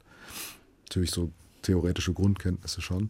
[0.84, 3.10] Natürlich so theoretische Grundkenntnisse schon.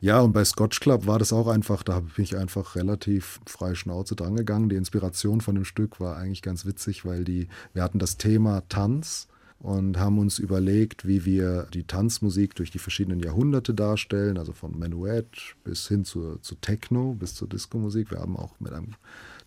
[0.00, 3.74] Ja, und bei Scotch Club war das auch einfach, da bin ich einfach relativ frei
[3.74, 4.68] Schnauze drangegangen.
[4.68, 8.62] Die Inspiration von dem Stück war eigentlich ganz witzig, weil die, wir hatten das Thema
[8.68, 9.28] Tanz
[9.64, 14.78] und haben uns überlegt, wie wir die Tanzmusik durch die verschiedenen Jahrhunderte darstellen, also von
[14.78, 18.10] Menuett bis hin zu, zu Techno, bis zur Disco-Musik.
[18.10, 18.90] Wir haben auch mit einem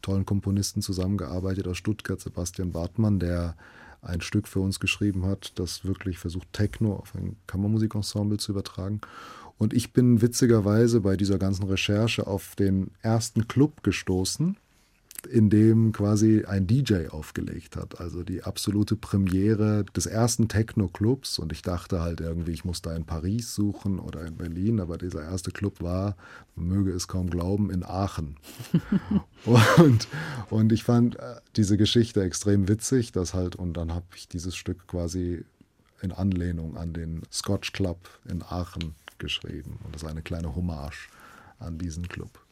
[0.01, 3.55] tollen Komponisten zusammengearbeitet aus Stuttgart, Sebastian Bartmann, der
[4.01, 9.01] ein Stück für uns geschrieben hat, das wirklich versucht, Techno auf ein Kammermusikensemble zu übertragen.
[9.59, 14.57] Und ich bin witzigerweise bei dieser ganzen Recherche auf den ersten Club gestoßen,
[15.27, 17.99] in dem quasi ein DJ aufgelegt hat.
[17.99, 21.39] Also die absolute Premiere des ersten Techno-Clubs.
[21.39, 24.79] Und ich dachte halt irgendwie, ich muss da in Paris suchen oder in Berlin.
[24.79, 26.15] Aber dieser erste Club war,
[26.55, 28.37] möge es kaum glauben, in Aachen.
[29.77, 30.07] und,
[30.49, 33.11] und ich fand äh, diese Geschichte extrem witzig.
[33.11, 35.45] Dass halt, und dann habe ich dieses Stück quasi
[36.01, 39.79] in Anlehnung an den Scotch Club in Aachen geschrieben.
[39.83, 41.09] Und das ist eine kleine Hommage
[41.59, 42.46] an diesen Club.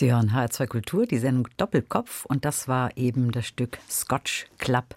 [0.00, 4.96] Sie hören HR2 Kultur, die Sendung Doppelkopf und das war eben das Stück Scotch Club,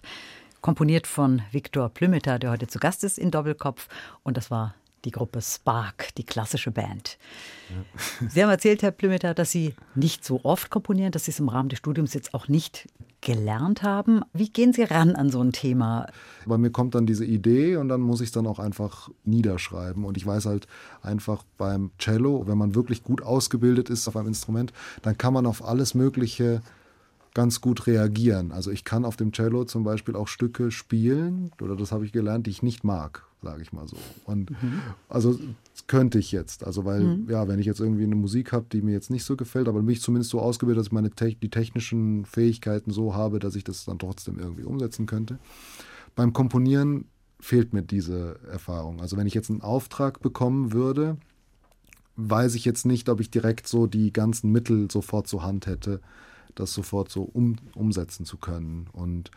[0.62, 3.88] komponiert von Viktor Plümeter, der heute zu Gast ist in Doppelkopf
[4.22, 7.18] und das war die Gruppe Spark, die klassische Band.
[7.68, 8.28] Ja.
[8.30, 11.50] Sie haben erzählt, Herr Plümeter, dass Sie nicht so oft komponieren, dass Sie es im
[11.50, 12.88] Rahmen des Studiums jetzt auch nicht
[13.24, 14.20] gelernt haben.
[14.32, 16.06] Wie gehen Sie ran an so ein Thema?
[16.46, 20.04] Bei mir kommt dann diese Idee und dann muss ich es dann auch einfach niederschreiben.
[20.04, 20.68] Und ich weiß halt
[21.02, 25.46] einfach beim Cello, wenn man wirklich gut ausgebildet ist auf einem Instrument, dann kann man
[25.46, 26.62] auf alles Mögliche
[27.34, 28.52] ganz gut reagieren.
[28.52, 32.12] Also ich kann auf dem Cello zum Beispiel auch Stücke spielen, oder das habe ich
[32.12, 33.96] gelernt, die ich nicht mag sage ich mal so.
[34.24, 34.80] Und mhm.
[35.08, 35.38] also
[35.86, 36.66] könnte ich jetzt.
[36.66, 37.30] Also weil, mhm.
[37.30, 39.82] ja, wenn ich jetzt irgendwie eine Musik habe, die mir jetzt nicht so gefällt, aber
[39.82, 43.62] mich zumindest so ausgebildet, dass ich meine te die technischen Fähigkeiten so habe, dass ich
[43.62, 45.38] das dann trotzdem irgendwie umsetzen könnte.
[46.16, 47.04] Beim Komponieren
[47.38, 49.00] fehlt mir diese Erfahrung.
[49.00, 51.18] Also wenn ich jetzt einen Auftrag bekommen würde,
[52.16, 56.00] weiß ich jetzt nicht, ob ich direkt so die ganzen Mittel sofort zur Hand hätte,
[56.54, 58.88] das sofort so um, umsetzen zu können.
[58.92, 59.30] Und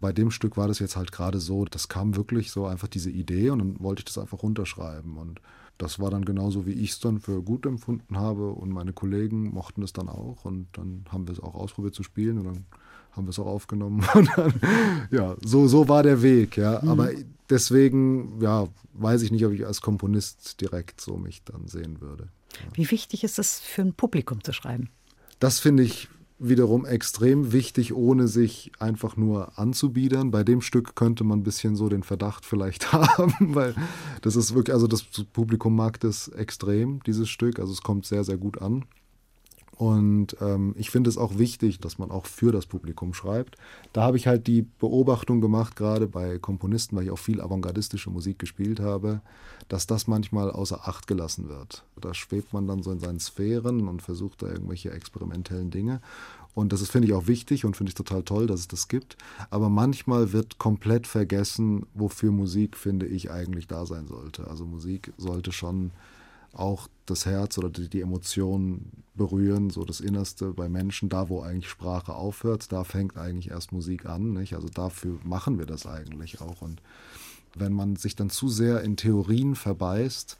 [0.00, 3.10] bei dem Stück war das jetzt halt gerade so, das kam wirklich so einfach diese
[3.10, 5.16] Idee und dann wollte ich das einfach runterschreiben.
[5.16, 5.40] Und
[5.76, 9.52] das war dann genauso, wie ich es dann für gut empfunden habe und meine Kollegen
[9.52, 12.66] mochten es dann auch und dann haben wir es auch ausprobiert zu spielen und dann
[13.12, 14.06] haben wir es auch aufgenommen.
[14.14, 14.52] Und dann,
[15.10, 16.80] ja, so, so war der Weg, ja.
[16.82, 16.88] Mhm.
[16.88, 17.10] Aber
[17.50, 22.28] deswegen, ja, weiß ich nicht, ob ich als Komponist direkt so mich dann sehen würde.
[22.54, 22.68] Ja.
[22.74, 24.90] Wie wichtig ist es für ein Publikum zu schreiben?
[25.40, 30.30] Das finde ich wiederum extrem wichtig, ohne sich einfach nur anzubiedern.
[30.30, 33.74] Bei dem Stück könnte man ein bisschen so den Verdacht vielleicht haben, weil
[34.22, 37.58] das ist wirklich, also das Publikum mag das extrem, dieses Stück.
[37.58, 38.84] Also es kommt sehr, sehr gut an.
[39.78, 43.54] Und ähm, ich finde es auch wichtig, dass man auch für das Publikum schreibt.
[43.92, 48.10] Da habe ich halt die Beobachtung gemacht, gerade bei Komponisten, weil ich auch viel avantgardistische
[48.10, 49.20] Musik gespielt habe,
[49.68, 51.84] dass das manchmal außer Acht gelassen wird.
[52.00, 56.00] Da schwebt man dann so in seinen Sphären und versucht da irgendwelche experimentellen Dinge.
[56.54, 59.16] Und das finde ich auch wichtig und finde ich total toll, dass es das gibt.
[59.48, 64.48] Aber manchmal wird komplett vergessen, wofür Musik, finde ich, eigentlich da sein sollte.
[64.48, 65.92] Also Musik sollte schon
[66.52, 71.40] auch das Herz oder die, die Emotionen berühren, so das Innerste bei Menschen, da wo
[71.40, 74.32] eigentlich Sprache aufhört, da fängt eigentlich erst Musik an.
[74.32, 74.54] Nicht?
[74.54, 76.62] Also dafür machen wir das eigentlich auch.
[76.62, 76.82] Und
[77.54, 80.38] wenn man sich dann zu sehr in Theorien verbeißt,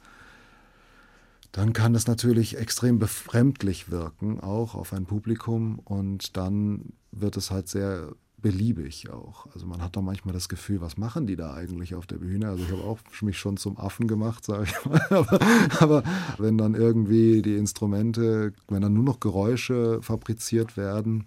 [1.51, 5.79] dann kann das natürlich extrem befremdlich wirken, auch auf ein Publikum.
[5.79, 9.47] Und dann wird es halt sehr beliebig auch.
[9.53, 12.49] Also man hat doch manchmal das Gefühl, was machen die da eigentlich auf der Bühne?
[12.49, 15.01] Also ich habe auch mich schon zum Affen gemacht, sage ich mal.
[15.09, 15.39] Aber,
[15.79, 16.03] aber,
[16.37, 21.25] wenn dann irgendwie die Instrumente, wenn dann nur noch Geräusche fabriziert werden,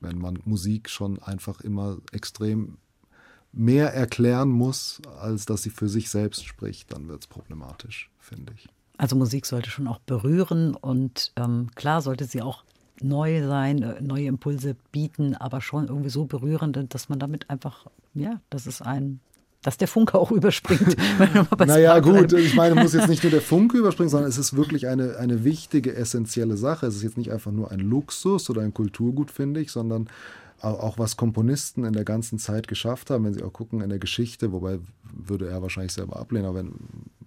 [0.00, 2.78] wenn man Musik schon einfach immer extrem
[3.52, 8.52] mehr erklären muss, als dass sie für sich selbst spricht, dann wird es problematisch, finde
[8.54, 8.68] ich.
[8.98, 12.64] Also Musik sollte schon auch berühren und ähm, klar sollte sie auch
[13.00, 17.86] neu sein, äh, neue Impulse bieten, aber schon irgendwie so berührend, dass man damit einfach,
[18.14, 19.20] ja, dass es einen
[19.62, 20.96] dass der Funke auch überspringt.
[21.66, 24.86] naja, gut, ich meine, muss jetzt nicht nur der Funke überspringen, sondern es ist wirklich
[24.86, 26.86] eine, eine wichtige, essentielle Sache.
[26.86, 30.08] Es ist jetzt nicht einfach nur ein Luxus oder ein Kulturgut, finde ich, sondern
[30.60, 33.98] auch was Komponisten in der ganzen Zeit geschafft haben, wenn sie auch gucken in der
[33.98, 34.78] Geschichte, wobei
[35.12, 36.72] würde er wahrscheinlich selber ablehnen, aber wenn,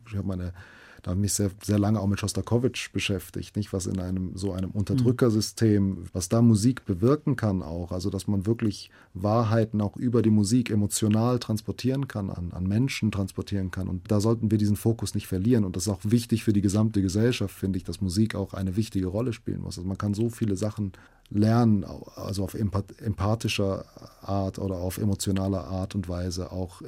[0.07, 0.53] ich habe meine
[1.01, 3.73] da habe ich mich sehr, sehr lange auch mit Schostakowitsch beschäftigt, nicht?
[3.73, 8.45] Was in einem so einem Unterdrückersystem, was da Musik bewirken kann auch, also dass man
[8.45, 13.87] wirklich Wahrheiten auch über die Musik emotional transportieren kann, an, an Menschen transportieren kann.
[13.87, 15.63] Und da sollten wir diesen Fokus nicht verlieren.
[15.63, 18.75] Und das ist auch wichtig für die gesamte Gesellschaft, finde ich, dass Musik auch eine
[18.75, 19.77] wichtige Rolle spielen muss.
[19.77, 20.93] Also man kann so viele Sachen
[21.29, 21.85] lernen,
[22.15, 23.85] also auf empathischer
[24.21, 26.81] Art oder auf emotionaler Art und Weise, auch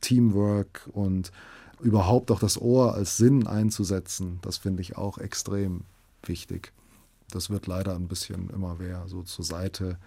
[0.00, 1.32] Teamwork und
[1.80, 5.82] überhaupt auch das Ohr als Sinn einzusetzen, das finde ich auch extrem
[6.22, 6.72] wichtig.
[7.30, 9.98] Das wird leider ein bisschen immer mehr so zur Seite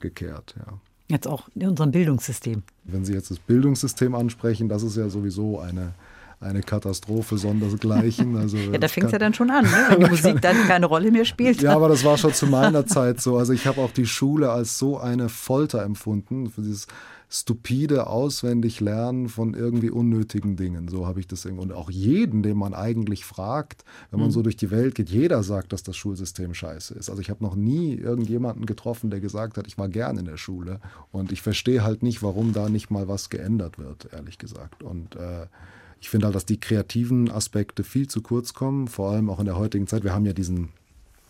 [0.00, 0.78] gekehrt, ja.
[1.10, 2.62] Jetzt auch in unserem Bildungssystem.
[2.84, 5.94] Wenn Sie jetzt das Bildungssystem ansprechen, das ist ja sowieso eine,
[6.38, 8.36] eine Katastrophe sondersgleichen.
[8.36, 9.86] Also ja, da fängt es ja dann schon an, ne?
[9.88, 11.62] wenn die Musik dann keine Rolle mehr spielt.
[11.62, 13.38] Ja, aber das war schon zu meiner Zeit so.
[13.38, 16.88] Also ich habe auch die Schule als so eine Folter empfunden, für dieses
[17.30, 20.88] stupide auswendig lernen von irgendwie unnötigen Dingen.
[20.88, 21.64] So habe ich das irgendwie.
[21.64, 24.32] Und auch jeden, den man eigentlich fragt, wenn man mhm.
[24.32, 27.10] so durch die Welt geht, jeder sagt, dass das Schulsystem scheiße ist.
[27.10, 30.38] Also ich habe noch nie irgendjemanden getroffen, der gesagt hat, ich war gern in der
[30.38, 30.80] Schule.
[31.12, 34.82] Und ich verstehe halt nicht, warum da nicht mal was geändert wird, ehrlich gesagt.
[34.82, 35.46] Und äh,
[36.00, 39.46] ich finde halt, dass die kreativen Aspekte viel zu kurz kommen, vor allem auch in
[39.46, 40.02] der heutigen Zeit.
[40.02, 40.70] Wir haben ja diesen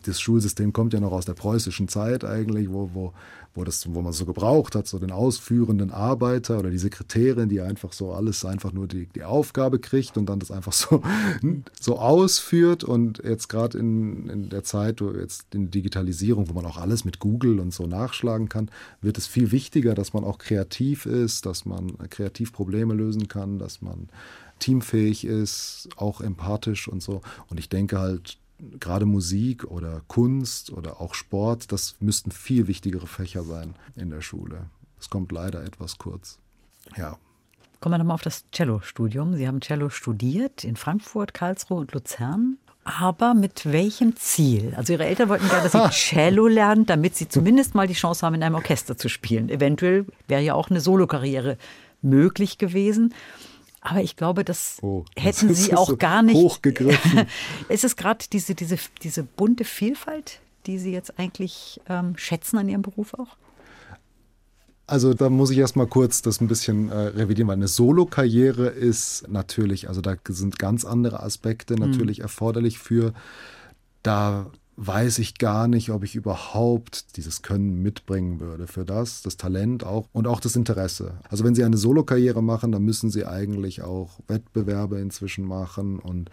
[0.04, 3.12] das Schulsystem kommt ja noch aus der preußischen Zeit eigentlich, wo, wo,
[3.54, 7.60] wo, das, wo man so gebraucht hat, so den ausführenden Arbeiter oder die Sekretärin, die
[7.60, 11.02] einfach so alles einfach nur die, die Aufgabe kriegt und dann das einfach so,
[11.80, 12.84] so ausführt.
[12.84, 17.04] Und jetzt gerade in, in der Zeit, wo jetzt in Digitalisierung, wo man auch alles
[17.04, 21.46] mit Google und so nachschlagen kann, wird es viel wichtiger, dass man auch kreativ ist,
[21.46, 24.08] dass man kreativ Probleme lösen kann, dass man
[24.58, 27.20] teamfähig ist, auch empathisch und so.
[27.48, 33.06] Und ich denke halt, gerade Musik oder Kunst oder auch Sport, das müssten viel wichtigere
[33.06, 34.66] Fächer sein in der Schule.
[35.00, 36.38] Es kommt leider etwas kurz.
[36.96, 37.18] Ja.
[37.80, 39.36] Kommen wir nochmal auf das Cello-Studium.
[39.36, 42.58] Sie haben Cello studiert in Frankfurt, Karlsruhe und Luzern.
[42.82, 44.72] Aber mit welchem Ziel?
[44.74, 48.24] Also Ihre Eltern wollten gerne, dass Sie Cello lernen, damit Sie zumindest mal die Chance
[48.24, 49.50] haben, in einem Orchester zu spielen.
[49.50, 51.58] Eventuell wäre ja auch eine Solokarriere
[52.00, 53.14] möglich gewesen.
[53.80, 56.36] Aber ich glaube, das oh, hätten Sie auch so gar nicht.
[56.36, 57.26] Hochgegriffen.
[57.68, 62.68] ist es gerade diese, diese, diese bunte Vielfalt, die Sie jetzt eigentlich ähm, schätzen an
[62.68, 63.36] Ihrem Beruf auch?
[64.86, 69.28] Also da muss ich erstmal kurz das ein bisschen äh, revidieren, weil eine Solo-Karriere ist
[69.28, 72.22] natürlich, also da sind ganz andere Aspekte natürlich mhm.
[72.22, 73.12] erforderlich für.
[74.02, 79.36] Da weiß ich gar nicht, ob ich überhaupt dieses Können mitbringen würde für das, das
[79.36, 81.14] Talent auch und auch das Interesse.
[81.28, 86.30] Also wenn Sie eine Solokarriere machen, dann müssen Sie eigentlich auch Wettbewerbe inzwischen machen und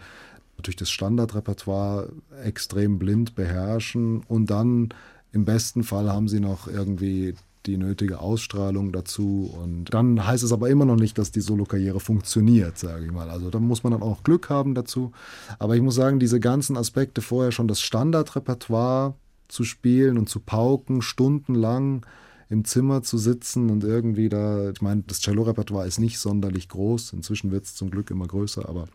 [0.56, 2.08] natürlich das Standardrepertoire
[2.44, 4.90] extrem blind beherrschen und dann
[5.32, 7.34] im besten Fall haben Sie noch irgendwie
[7.66, 9.52] die nötige Ausstrahlung dazu.
[9.60, 13.30] Und dann heißt es aber immer noch nicht, dass die Solokarriere funktioniert, sage ich mal.
[13.30, 15.12] Also da muss man dann auch Glück haben dazu.
[15.58, 19.14] Aber ich muss sagen, diese ganzen Aspekte vorher schon das Standardrepertoire
[19.48, 22.04] zu spielen und zu pauken, stundenlang
[22.48, 27.12] im Zimmer zu sitzen und irgendwie da, ich meine, das Cello-Repertoire ist nicht sonderlich groß.
[27.12, 28.86] Inzwischen wird es zum Glück immer größer, aber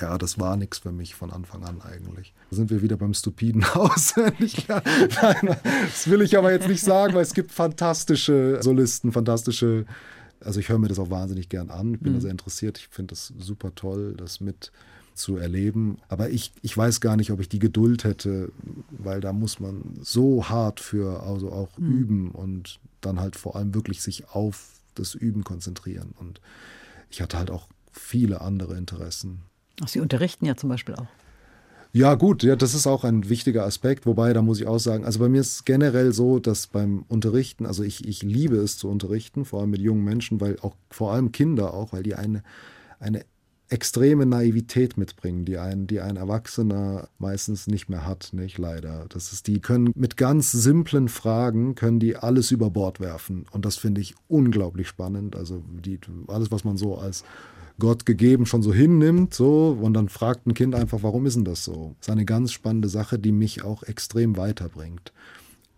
[0.00, 2.34] ja, das war nichts für mich von Anfang an eigentlich.
[2.50, 4.66] Da sind wir wieder beim stupiden Auswendig.
[4.68, 9.86] Nein, das will ich aber jetzt nicht sagen, weil es gibt fantastische Solisten, fantastische.
[10.40, 11.94] Also ich höre mir das auch wahnsinnig gern an.
[11.94, 12.16] Ich bin mhm.
[12.16, 12.78] da sehr interessiert.
[12.78, 14.72] Ich finde das super toll, das mit
[15.14, 15.98] zu erleben.
[16.08, 18.52] Aber ich, ich weiß gar nicht, ob ich die Geduld hätte,
[18.90, 21.98] weil da muss man so hart für also auch mhm.
[21.98, 26.14] üben und dann halt vor allem wirklich sich auf das Üben konzentrieren.
[26.18, 26.40] Und
[27.10, 29.42] ich hatte halt auch viele andere Interessen.
[29.82, 31.06] Ach, Sie unterrichten ja zum Beispiel auch.
[31.96, 35.04] Ja, gut, ja, das ist auch ein wichtiger Aspekt, wobei, da muss ich auch sagen,
[35.04, 38.76] also bei mir ist es generell so, dass beim Unterrichten, also ich, ich liebe es
[38.76, 42.16] zu unterrichten, vor allem mit jungen Menschen, weil auch vor allem Kinder auch, weil die
[42.16, 42.42] eine,
[42.98, 43.24] eine
[43.68, 49.06] extreme Naivität mitbringen, die ein, die ein Erwachsener meistens nicht mehr hat, nicht leider.
[49.08, 53.64] Das ist, die können mit ganz simplen Fragen können die alles über Bord werfen und
[53.64, 55.36] das finde ich unglaublich spannend.
[55.36, 57.24] Also die, alles, was man so als
[57.78, 61.44] Gott gegeben schon so hinnimmt, so, und dann fragt ein Kind einfach, warum ist denn
[61.44, 61.94] das so?
[61.98, 65.12] Das ist eine ganz spannende Sache, die mich auch extrem weiterbringt.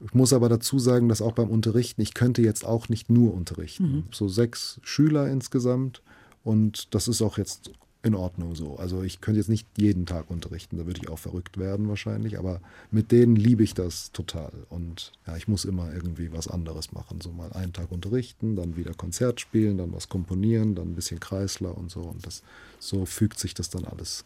[0.04, 3.32] Ich muss aber dazu sagen, dass auch beim Unterrichten, ich könnte jetzt auch nicht nur
[3.32, 3.84] unterrichten.
[3.84, 4.04] Mhm.
[4.12, 6.02] So sechs Schüler insgesamt
[6.44, 7.70] und das ist auch jetzt
[8.06, 8.76] in Ordnung so.
[8.76, 12.38] Also ich könnte jetzt nicht jeden Tag unterrichten, da würde ich auch verrückt werden wahrscheinlich,
[12.38, 14.52] aber mit denen liebe ich das total.
[14.68, 17.20] Und ja, ich muss immer irgendwie was anderes machen.
[17.20, 21.20] So mal einen Tag unterrichten, dann wieder Konzert spielen, dann was komponieren, dann ein bisschen
[21.20, 22.00] Kreisler und so.
[22.00, 22.42] Und das
[22.78, 24.24] so fügt sich das dann alles.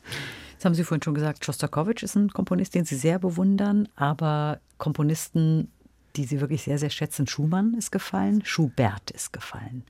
[0.52, 4.60] Jetzt haben Sie vorhin schon gesagt, Schostakowitsch ist ein Komponist, den Sie sehr bewundern, aber
[4.78, 5.68] Komponisten,
[6.16, 9.84] die Sie wirklich sehr, sehr schätzen, Schumann ist gefallen, Schubert ist gefallen.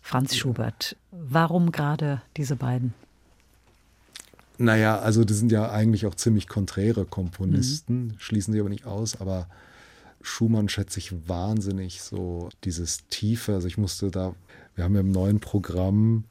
[0.00, 0.96] Franz Schubert.
[1.10, 2.94] Warum gerade diese beiden?
[4.60, 8.14] Naja, also das sind ja eigentlich auch ziemlich konträre Komponisten, mhm.
[8.18, 9.48] schließen sie aber nicht aus, aber
[10.20, 13.54] Schumann schätze ich wahnsinnig so dieses Tiefe.
[13.54, 14.34] Also ich musste da,
[14.74, 16.24] wir haben ja im neuen Programm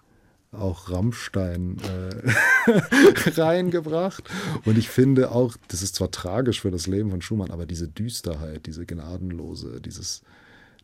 [0.52, 4.30] auch Rammstein äh, reingebracht.
[4.64, 7.88] Und ich finde auch, das ist zwar tragisch für das Leben von Schumann, aber diese
[7.88, 10.22] Düsterheit, diese gnadenlose, dieses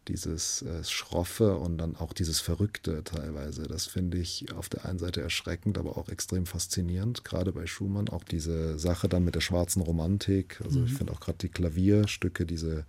[0.07, 3.63] dieses äh, Schroffe und dann auch dieses Verrückte teilweise.
[3.63, 8.09] Das finde ich auf der einen Seite erschreckend, aber auch extrem faszinierend, gerade bei Schumann.
[8.09, 10.61] Auch diese Sache dann mit der schwarzen Romantik.
[10.63, 10.85] Also mhm.
[10.85, 12.85] ich finde auch gerade die Klavierstücke, diese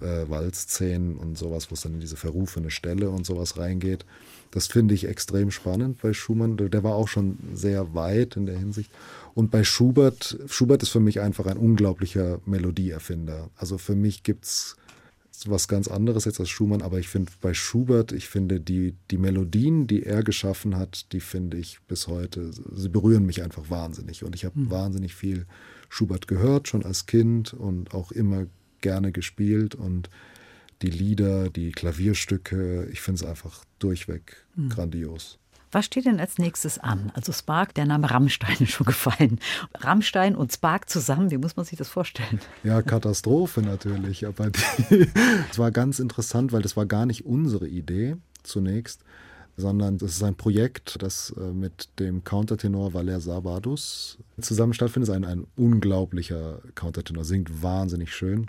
[0.00, 4.04] äh, Walzszenen und sowas, wo es dann in diese verrufene Stelle und sowas reingeht.
[4.50, 6.56] Das finde ich extrem spannend bei Schumann.
[6.56, 8.90] Der war auch schon sehr weit in der Hinsicht.
[9.34, 13.50] Und bei Schubert, Schubert ist für mich einfach ein unglaublicher Melodieerfinder.
[13.56, 14.76] Also für mich gibt es
[15.46, 19.18] was ganz anderes jetzt als Schumann, aber ich finde bei Schubert, ich finde die, die
[19.18, 24.24] Melodien, die er geschaffen hat, die finde ich bis heute, sie berühren mich einfach wahnsinnig.
[24.24, 24.70] Und ich habe mhm.
[24.70, 25.46] wahnsinnig viel
[25.88, 28.46] Schubert gehört, schon als Kind und auch immer
[28.80, 29.74] gerne gespielt.
[29.74, 30.10] Und
[30.82, 34.68] die Lieder, die Klavierstücke, ich finde es einfach durchweg mhm.
[34.70, 35.38] grandios.
[35.76, 37.12] Was steht denn als nächstes an?
[37.12, 39.38] Also Spark, der Name Rammstein ist schon gefallen.
[39.74, 42.40] Rammstein und Spark zusammen, wie muss man sich das vorstellen?
[42.64, 44.26] Ja, Katastrophe natürlich.
[44.26, 44.46] Aber
[45.50, 49.02] es war ganz interessant, weil das war gar nicht unsere Idee zunächst,
[49.58, 55.10] sondern das ist ein Projekt, das äh, mit dem Countertenor Valer Sabadus zusammen stattfindet.
[55.10, 58.46] Ein, ein unglaublicher Countertenor, singt wahnsinnig schön.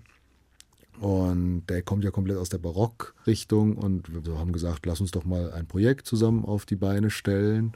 [0.99, 5.25] Und der kommt ja komplett aus der Barockrichtung und wir haben gesagt, lass uns doch
[5.25, 7.73] mal ein Projekt zusammen auf die Beine stellen.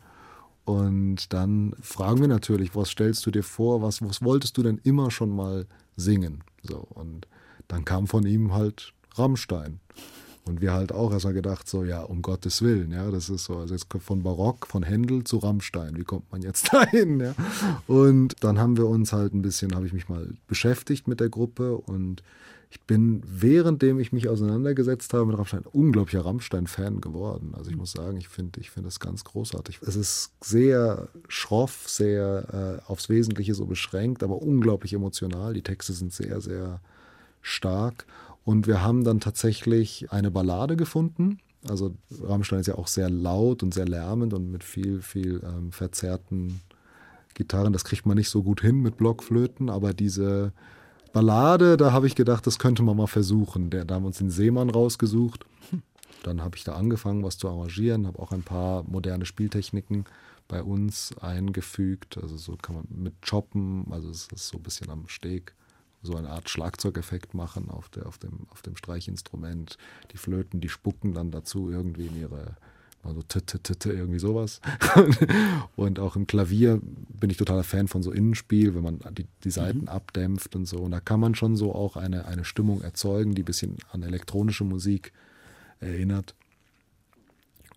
[0.65, 4.79] Und dann fragen wir natürlich, was stellst du dir vor, was, was wolltest du denn
[4.83, 6.43] immer schon mal singen?
[6.63, 7.27] So, und
[7.67, 9.79] dann kam von ihm halt Rammstein.
[10.43, 13.57] Und wir halt auch erstmal gedacht, so, ja, um Gottes Willen, ja, das ist so,
[13.57, 17.35] also jetzt von Barock, von Händel zu Rammstein, wie kommt man jetzt dahin, ja?
[17.85, 21.29] Und dann haben wir uns halt ein bisschen, habe ich mich mal beschäftigt mit der
[21.29, 22.23] Gruppe und
[22.71, 27.53] ich bin, währenddem ich mich auseinandergesetzt habe mit Rammstein, unglaublicher Rammstein-Fan geworden.
[27.57, 29.81] Also ich muss sagen, ich finde ich find das ganz großartig.
[29.85, 35.53] Es ist sehr schroff, sehr äh, aufs Wesentliche so beschränkt, aber unglaublich emotional.
[35.53, 36.79] Die Texte sind sehr, sehr
[37.41, 38.05] stark.
[38.45, 41.39] Und wir haben dann tatsächlich eine Ballade gefunden.
[41.67, 41.93] Also
[42.23, 46.61] Rammstein ist ja auch sehr laut und sehr lärmend und mit viel, viel ähm, verzerrten
[47.33, 47.73] Gitarren.
[47.73, 50.53] Das kriegt man nicht so gut hin mit Blockflöten, aber diese
[51.13, 53.69] Ballade, da habe ich gedacht, das könnte man mal versuchen.
[53.69, 55.45] Da haben wir uns den Seemann rausgesucht.
[56.23, 60.05] Dann habe ich da angefangen, was zu arrangieren, habe auch ein paar moderne Spieltechniken
[60.47, 62.17] bei uns eingefügt.
[62.17, 65.55] Also so kann man mit Choppen, also es ist so ein bisschen am Steg,
[66.03, 69.77] so eine Art Schlagzeugeffekt machen auf, der, auf, dem, auf dem Streichinstrument.
[70.11, 72.55] Die Flöten, die spucken dann dazu irgendwie in ihre
[73.03, 74.61] also t -t -t -t irgendwie sowas.
[75.75, 76.79] und auch im Klavier
[77.09, 79.89] bin ich totaler Fan von so Innenspiel, wenn man die, die Seiten mhm.
[79.89, 80.79] abdämpft und so.
[80.79, 84.03] Und da kann man schon so auch eine, eine Stimmung erzeugen, die ein bisschen an
[84.03, 85.11] elektronische Musik
[85.79, 86.35] erinnert.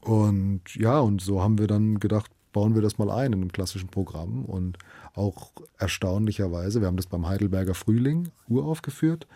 [0.00, 3.52] Und ja, und so haben wir dann gedacht, bauen wir das mal ein in einem
[3.52, 4.44] klassischen Programm.
[4.44, 4.78] Und
[5.14, 9.26] auch erstaunlicherweise, wir haben das beim Heidelberger Frühling uraufgeführt.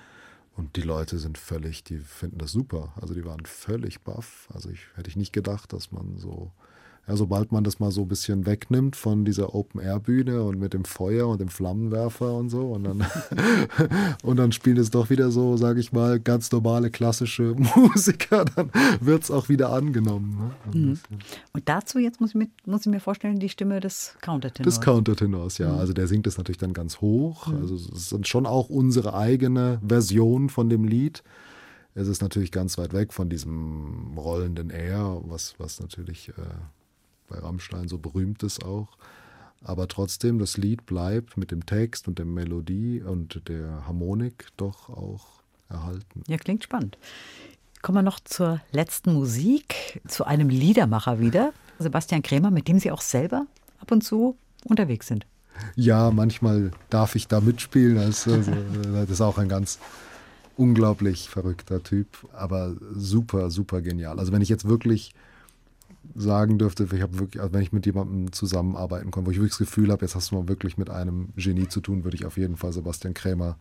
[0.59, 2.93] Und die Leute sind völlig, die finden das super.
[3.01, 4.49] Also die waren völlig baff.
[4.53, 6.51] Also ich hätte ich nicht gedacht, dass man so
[7.09, 10.85] ja, sobald man das mal so ein bisschen wegnimmt von dieser Open-Air-Bühne und mit dem
[10.85, 13.07] Feuer und dem Flammenwerfer und so und dann,
[14.23, 18.71] und dann spielen es doch wieder so, sage ich mal, ganz normale klassische Musiker, dann
[19.01, 20.53] wird es auch wieder angenommen.
[20.67, 20.79] Ne?
[20.79, 20.99] Mhm.
[21.55, 24.75] Und dazu jetzt muss ich, mit, muss ich, mir vorstellen, die Stimme des Countertenors.
[24.75, 25.73] Des Countertenors, ja.
[25.73, 25.79] Mhm.
[25.79, 27.47] Also der singt es natürlich dann ganz hoch.
[27.47, 27.57] Mhm.
[27.57, 31.23] Also es ist schon auch unsere eigene Version von dem Lied.
[31.95, 36.29] Es ist natürlich ganz weit weg von diesem rollenden Air, was, was natürlich...
[36.37, 36.43] Äh,
[37.29, 38.89] bei Rammstein so berühmt ist auch.
[39.63, 44.89] Aber trotzdem, das Lied bleibt mit dem Text und der Melodie und der Harmonik doch
[44.89, 46.23] auch erhalten.
[46.29, 46.97] Ja, klingt spannend.
[47.83, 52.91] Kommen wir noch zur letzten Musik, zu einem Liedermacher wieder, Sebastian Krämer, mit dem Sie
[52.91, 53.47] auch selber
[53.81, 55.27] ab und zu unterwegs sind.
[55.75, 57.97] Ja, manchmal darf ich da mitspielen.
[57.97, 58.53] Das, also,
[58.93, 59.79] das ist auch ein ganz
[60.57, 64.19] unglaublich verrückter Typ, aber super, super genial.
[64.19, 65.15] Also wenn ich jetzt wirklich
[66.15, 69.53] sagen dürfte, ich habe wirklich, also wenn ich mit jemandem zusammenarbeiten kann, wo ich wirklich
[69.53, 72.25] das Gefühl habe, jetzt hast du mal wirklich mit einem Genie zu tun, würde ich
[72.25, 73.57] auf jeden Fall Sebastian Krämer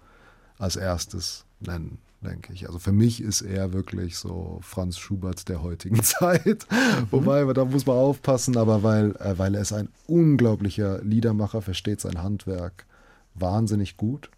[0.57, 2.67] als erstes nennen, denke ich.
[2.67, 6.65] Also für mich ist er wirklich so Franz Schubert der heutigen Zeit.
[6.69, 7.07] Mhm.
[7.11, 12.01] Wobei, da muss man aufpassen, aber weil, äh, weil er ist ein unglaublicher Liedermacher, versteht
[12.01, 12.85] sein Handwerk
[13.33, 14.29] wahnsinnig gut.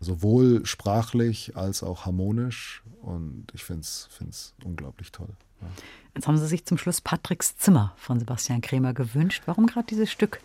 [0.00, 2.82] Sowohl sprachlich als auch harmonisch.
[3.02, 5.30] Und ich finde es unglaublich toll.
[6.14, 9.42] Jetzt haben Sie sich zum Schluss Patricks Zimmer von Sebastian Krämer gewünscht.
[9.46, 10.40] Warum gerade dieses Stück?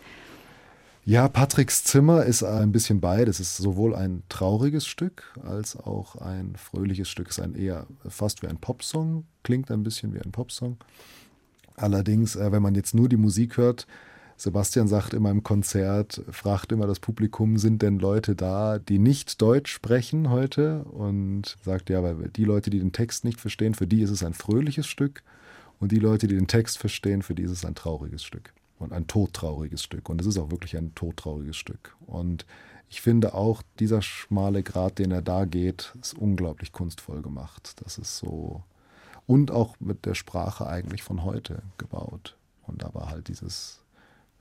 [1.06, 3.38] Ja, Patricks Zimmer ist ein bisschen beides.
[3.38, 7.28] Es ist sowohl ein trauriges Stück als auch ein fröhliches Stück.
[7.28, 10.78] Es ist ein eher fast wie ein Popsong, klingt ein bisschen wie ein Popsong.
[11.76, 13.86] Allerdings, äh, wenn man jetzt nur die Musik hört,
[14.36, 19.40] Sebastian sagt immer im Konzert, fragt immer das Publikum, sind denn Leute da, die nicht
[19.40, 20.84] Deutsch sprechen heute?
[20.84, 24.24] Und sagt, ja, weil die Leute, die den Text nicht verstehen, für die ist es
[24.24, 25.22] ein fröhliches Stück.
[25.78, 28.92] Und die Leute, die den Text verstehen, für die ist es ein trauriges Stück und
[28.92, 30.08] ein todtrauriges Stück.
[30.08, 31.96] Und es ist auch wirklich ein todtrauriges Stück.
[32.06, 32.46] Und
[32.88, 37.74] ich finde auch, dieser schmale Grat, den er da geht, ist unglaublich kunstvoll gemacht.
[37.84, 38.62] Das ist so.
[39.26, 42.36] Und auch mit der Sprache eigentlich von heute gebaut.
[42.66, 43.83] Und aber halt dieses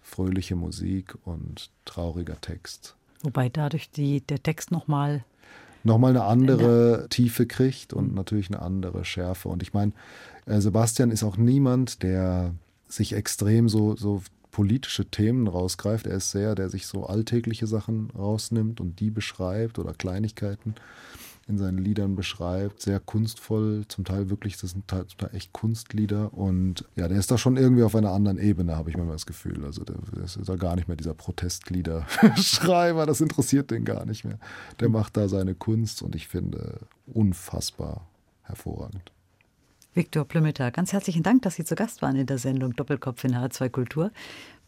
[0.03, 2.95] fröhliche Musik und trauriger Text.
[3.23, 5.23] Wobei dadurch die, der Text nochmal
[5.83, 7.07] nochmal eine andere.
[7.09, 9.49] Tiefe kriegt und natürlich eine andere Schärfe.
[9.49, 9.93] Und ich meine,
[10.45, 12.53] äh, Sebastian ist auch niemand, der
[12.87, 16.05] sich extrem so, so politische Themen rausgreift.
[16.05, 20.75] Er ist sehr, der sich so alltägliche Sachen rausnimmt und die beschreibt oder Kleinigkeiten
[21.47, 22.81] in seinen Liedern beschreibt.
[22.81, 26.33] Sehr kunstvoll, zum Teil wirklich, das sind zum Teil echt Kunstlieder.
[26.33, 29.25] Und ja, der ist da schon irgendwie auf einer anderen Ebene, habe ich mir das
[29.25, 29.65] Gefühl.
[29.65, 34.23] Also der, der ist da gar nicht mehr dieser Protestlieder-Schreiber, das interessiert den gar nicht
[34.23, 34.39] mehr.
[34.79, 38.07] Der macht da seine Kunst und ich finde unfassbar
[38.43, 39.11] hervorragend.
[39.93, 43.35] Viktor Plümmeter, ganz herzlichen Dank, dass Sie zu Gast waren in der Sendung Doppelkopf in
[43.35, 44.11] H2 Kultur.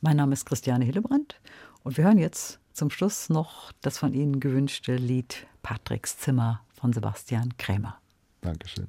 [0.01, 1.39] Mein Name ist Christiane Hillebrand
[1.83, 6.93] und wir hören jetzt zum Schluss noch das von Ihnen gewünschte Lied Patricks Zimmer von
[6.93, 7.99] Sebastian Krämer.
[8.41, 8.87] Dankeschön.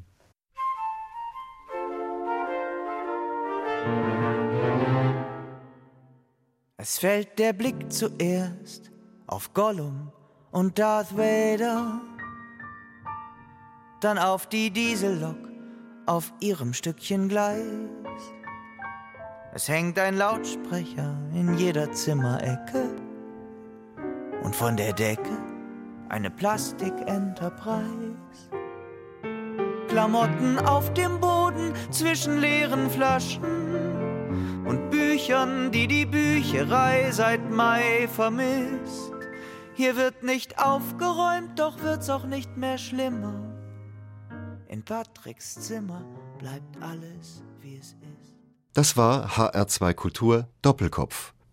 [6.76, 8.90] Es fällt der Blick zuerst
[9.26, 10.12] auf Gollum
[10.52, 12.00] und Darth Vader,
[14.00, 15.48] dann auf die Diesellok
[16.06, 17.62] auf ihrem Stückchen Gleis.
[19.52, 22.94] Es hängt ein Lautsprecher in jeder Zimmerecke
[24.42, 25.55] und von der Decke
[26.08, 28.16] eine Plastik-Enterprise.
[29.88, 39.12] Klamotten auf dem Boden zwischen leeren Flaschen und Büchern, die die Bücherei seit Mai vermisst.
[39.74, 43.54] Hier wird nicht aufgeräumt, doch wird's auch nicht mehr schlimmer.
[44.68, 46.04] In Patricks Zimmer
[46.38, 48.34] bleibt alles, wie es ist.
[48.74, 51.35] Das war HR2 Kultur Doppelkopf.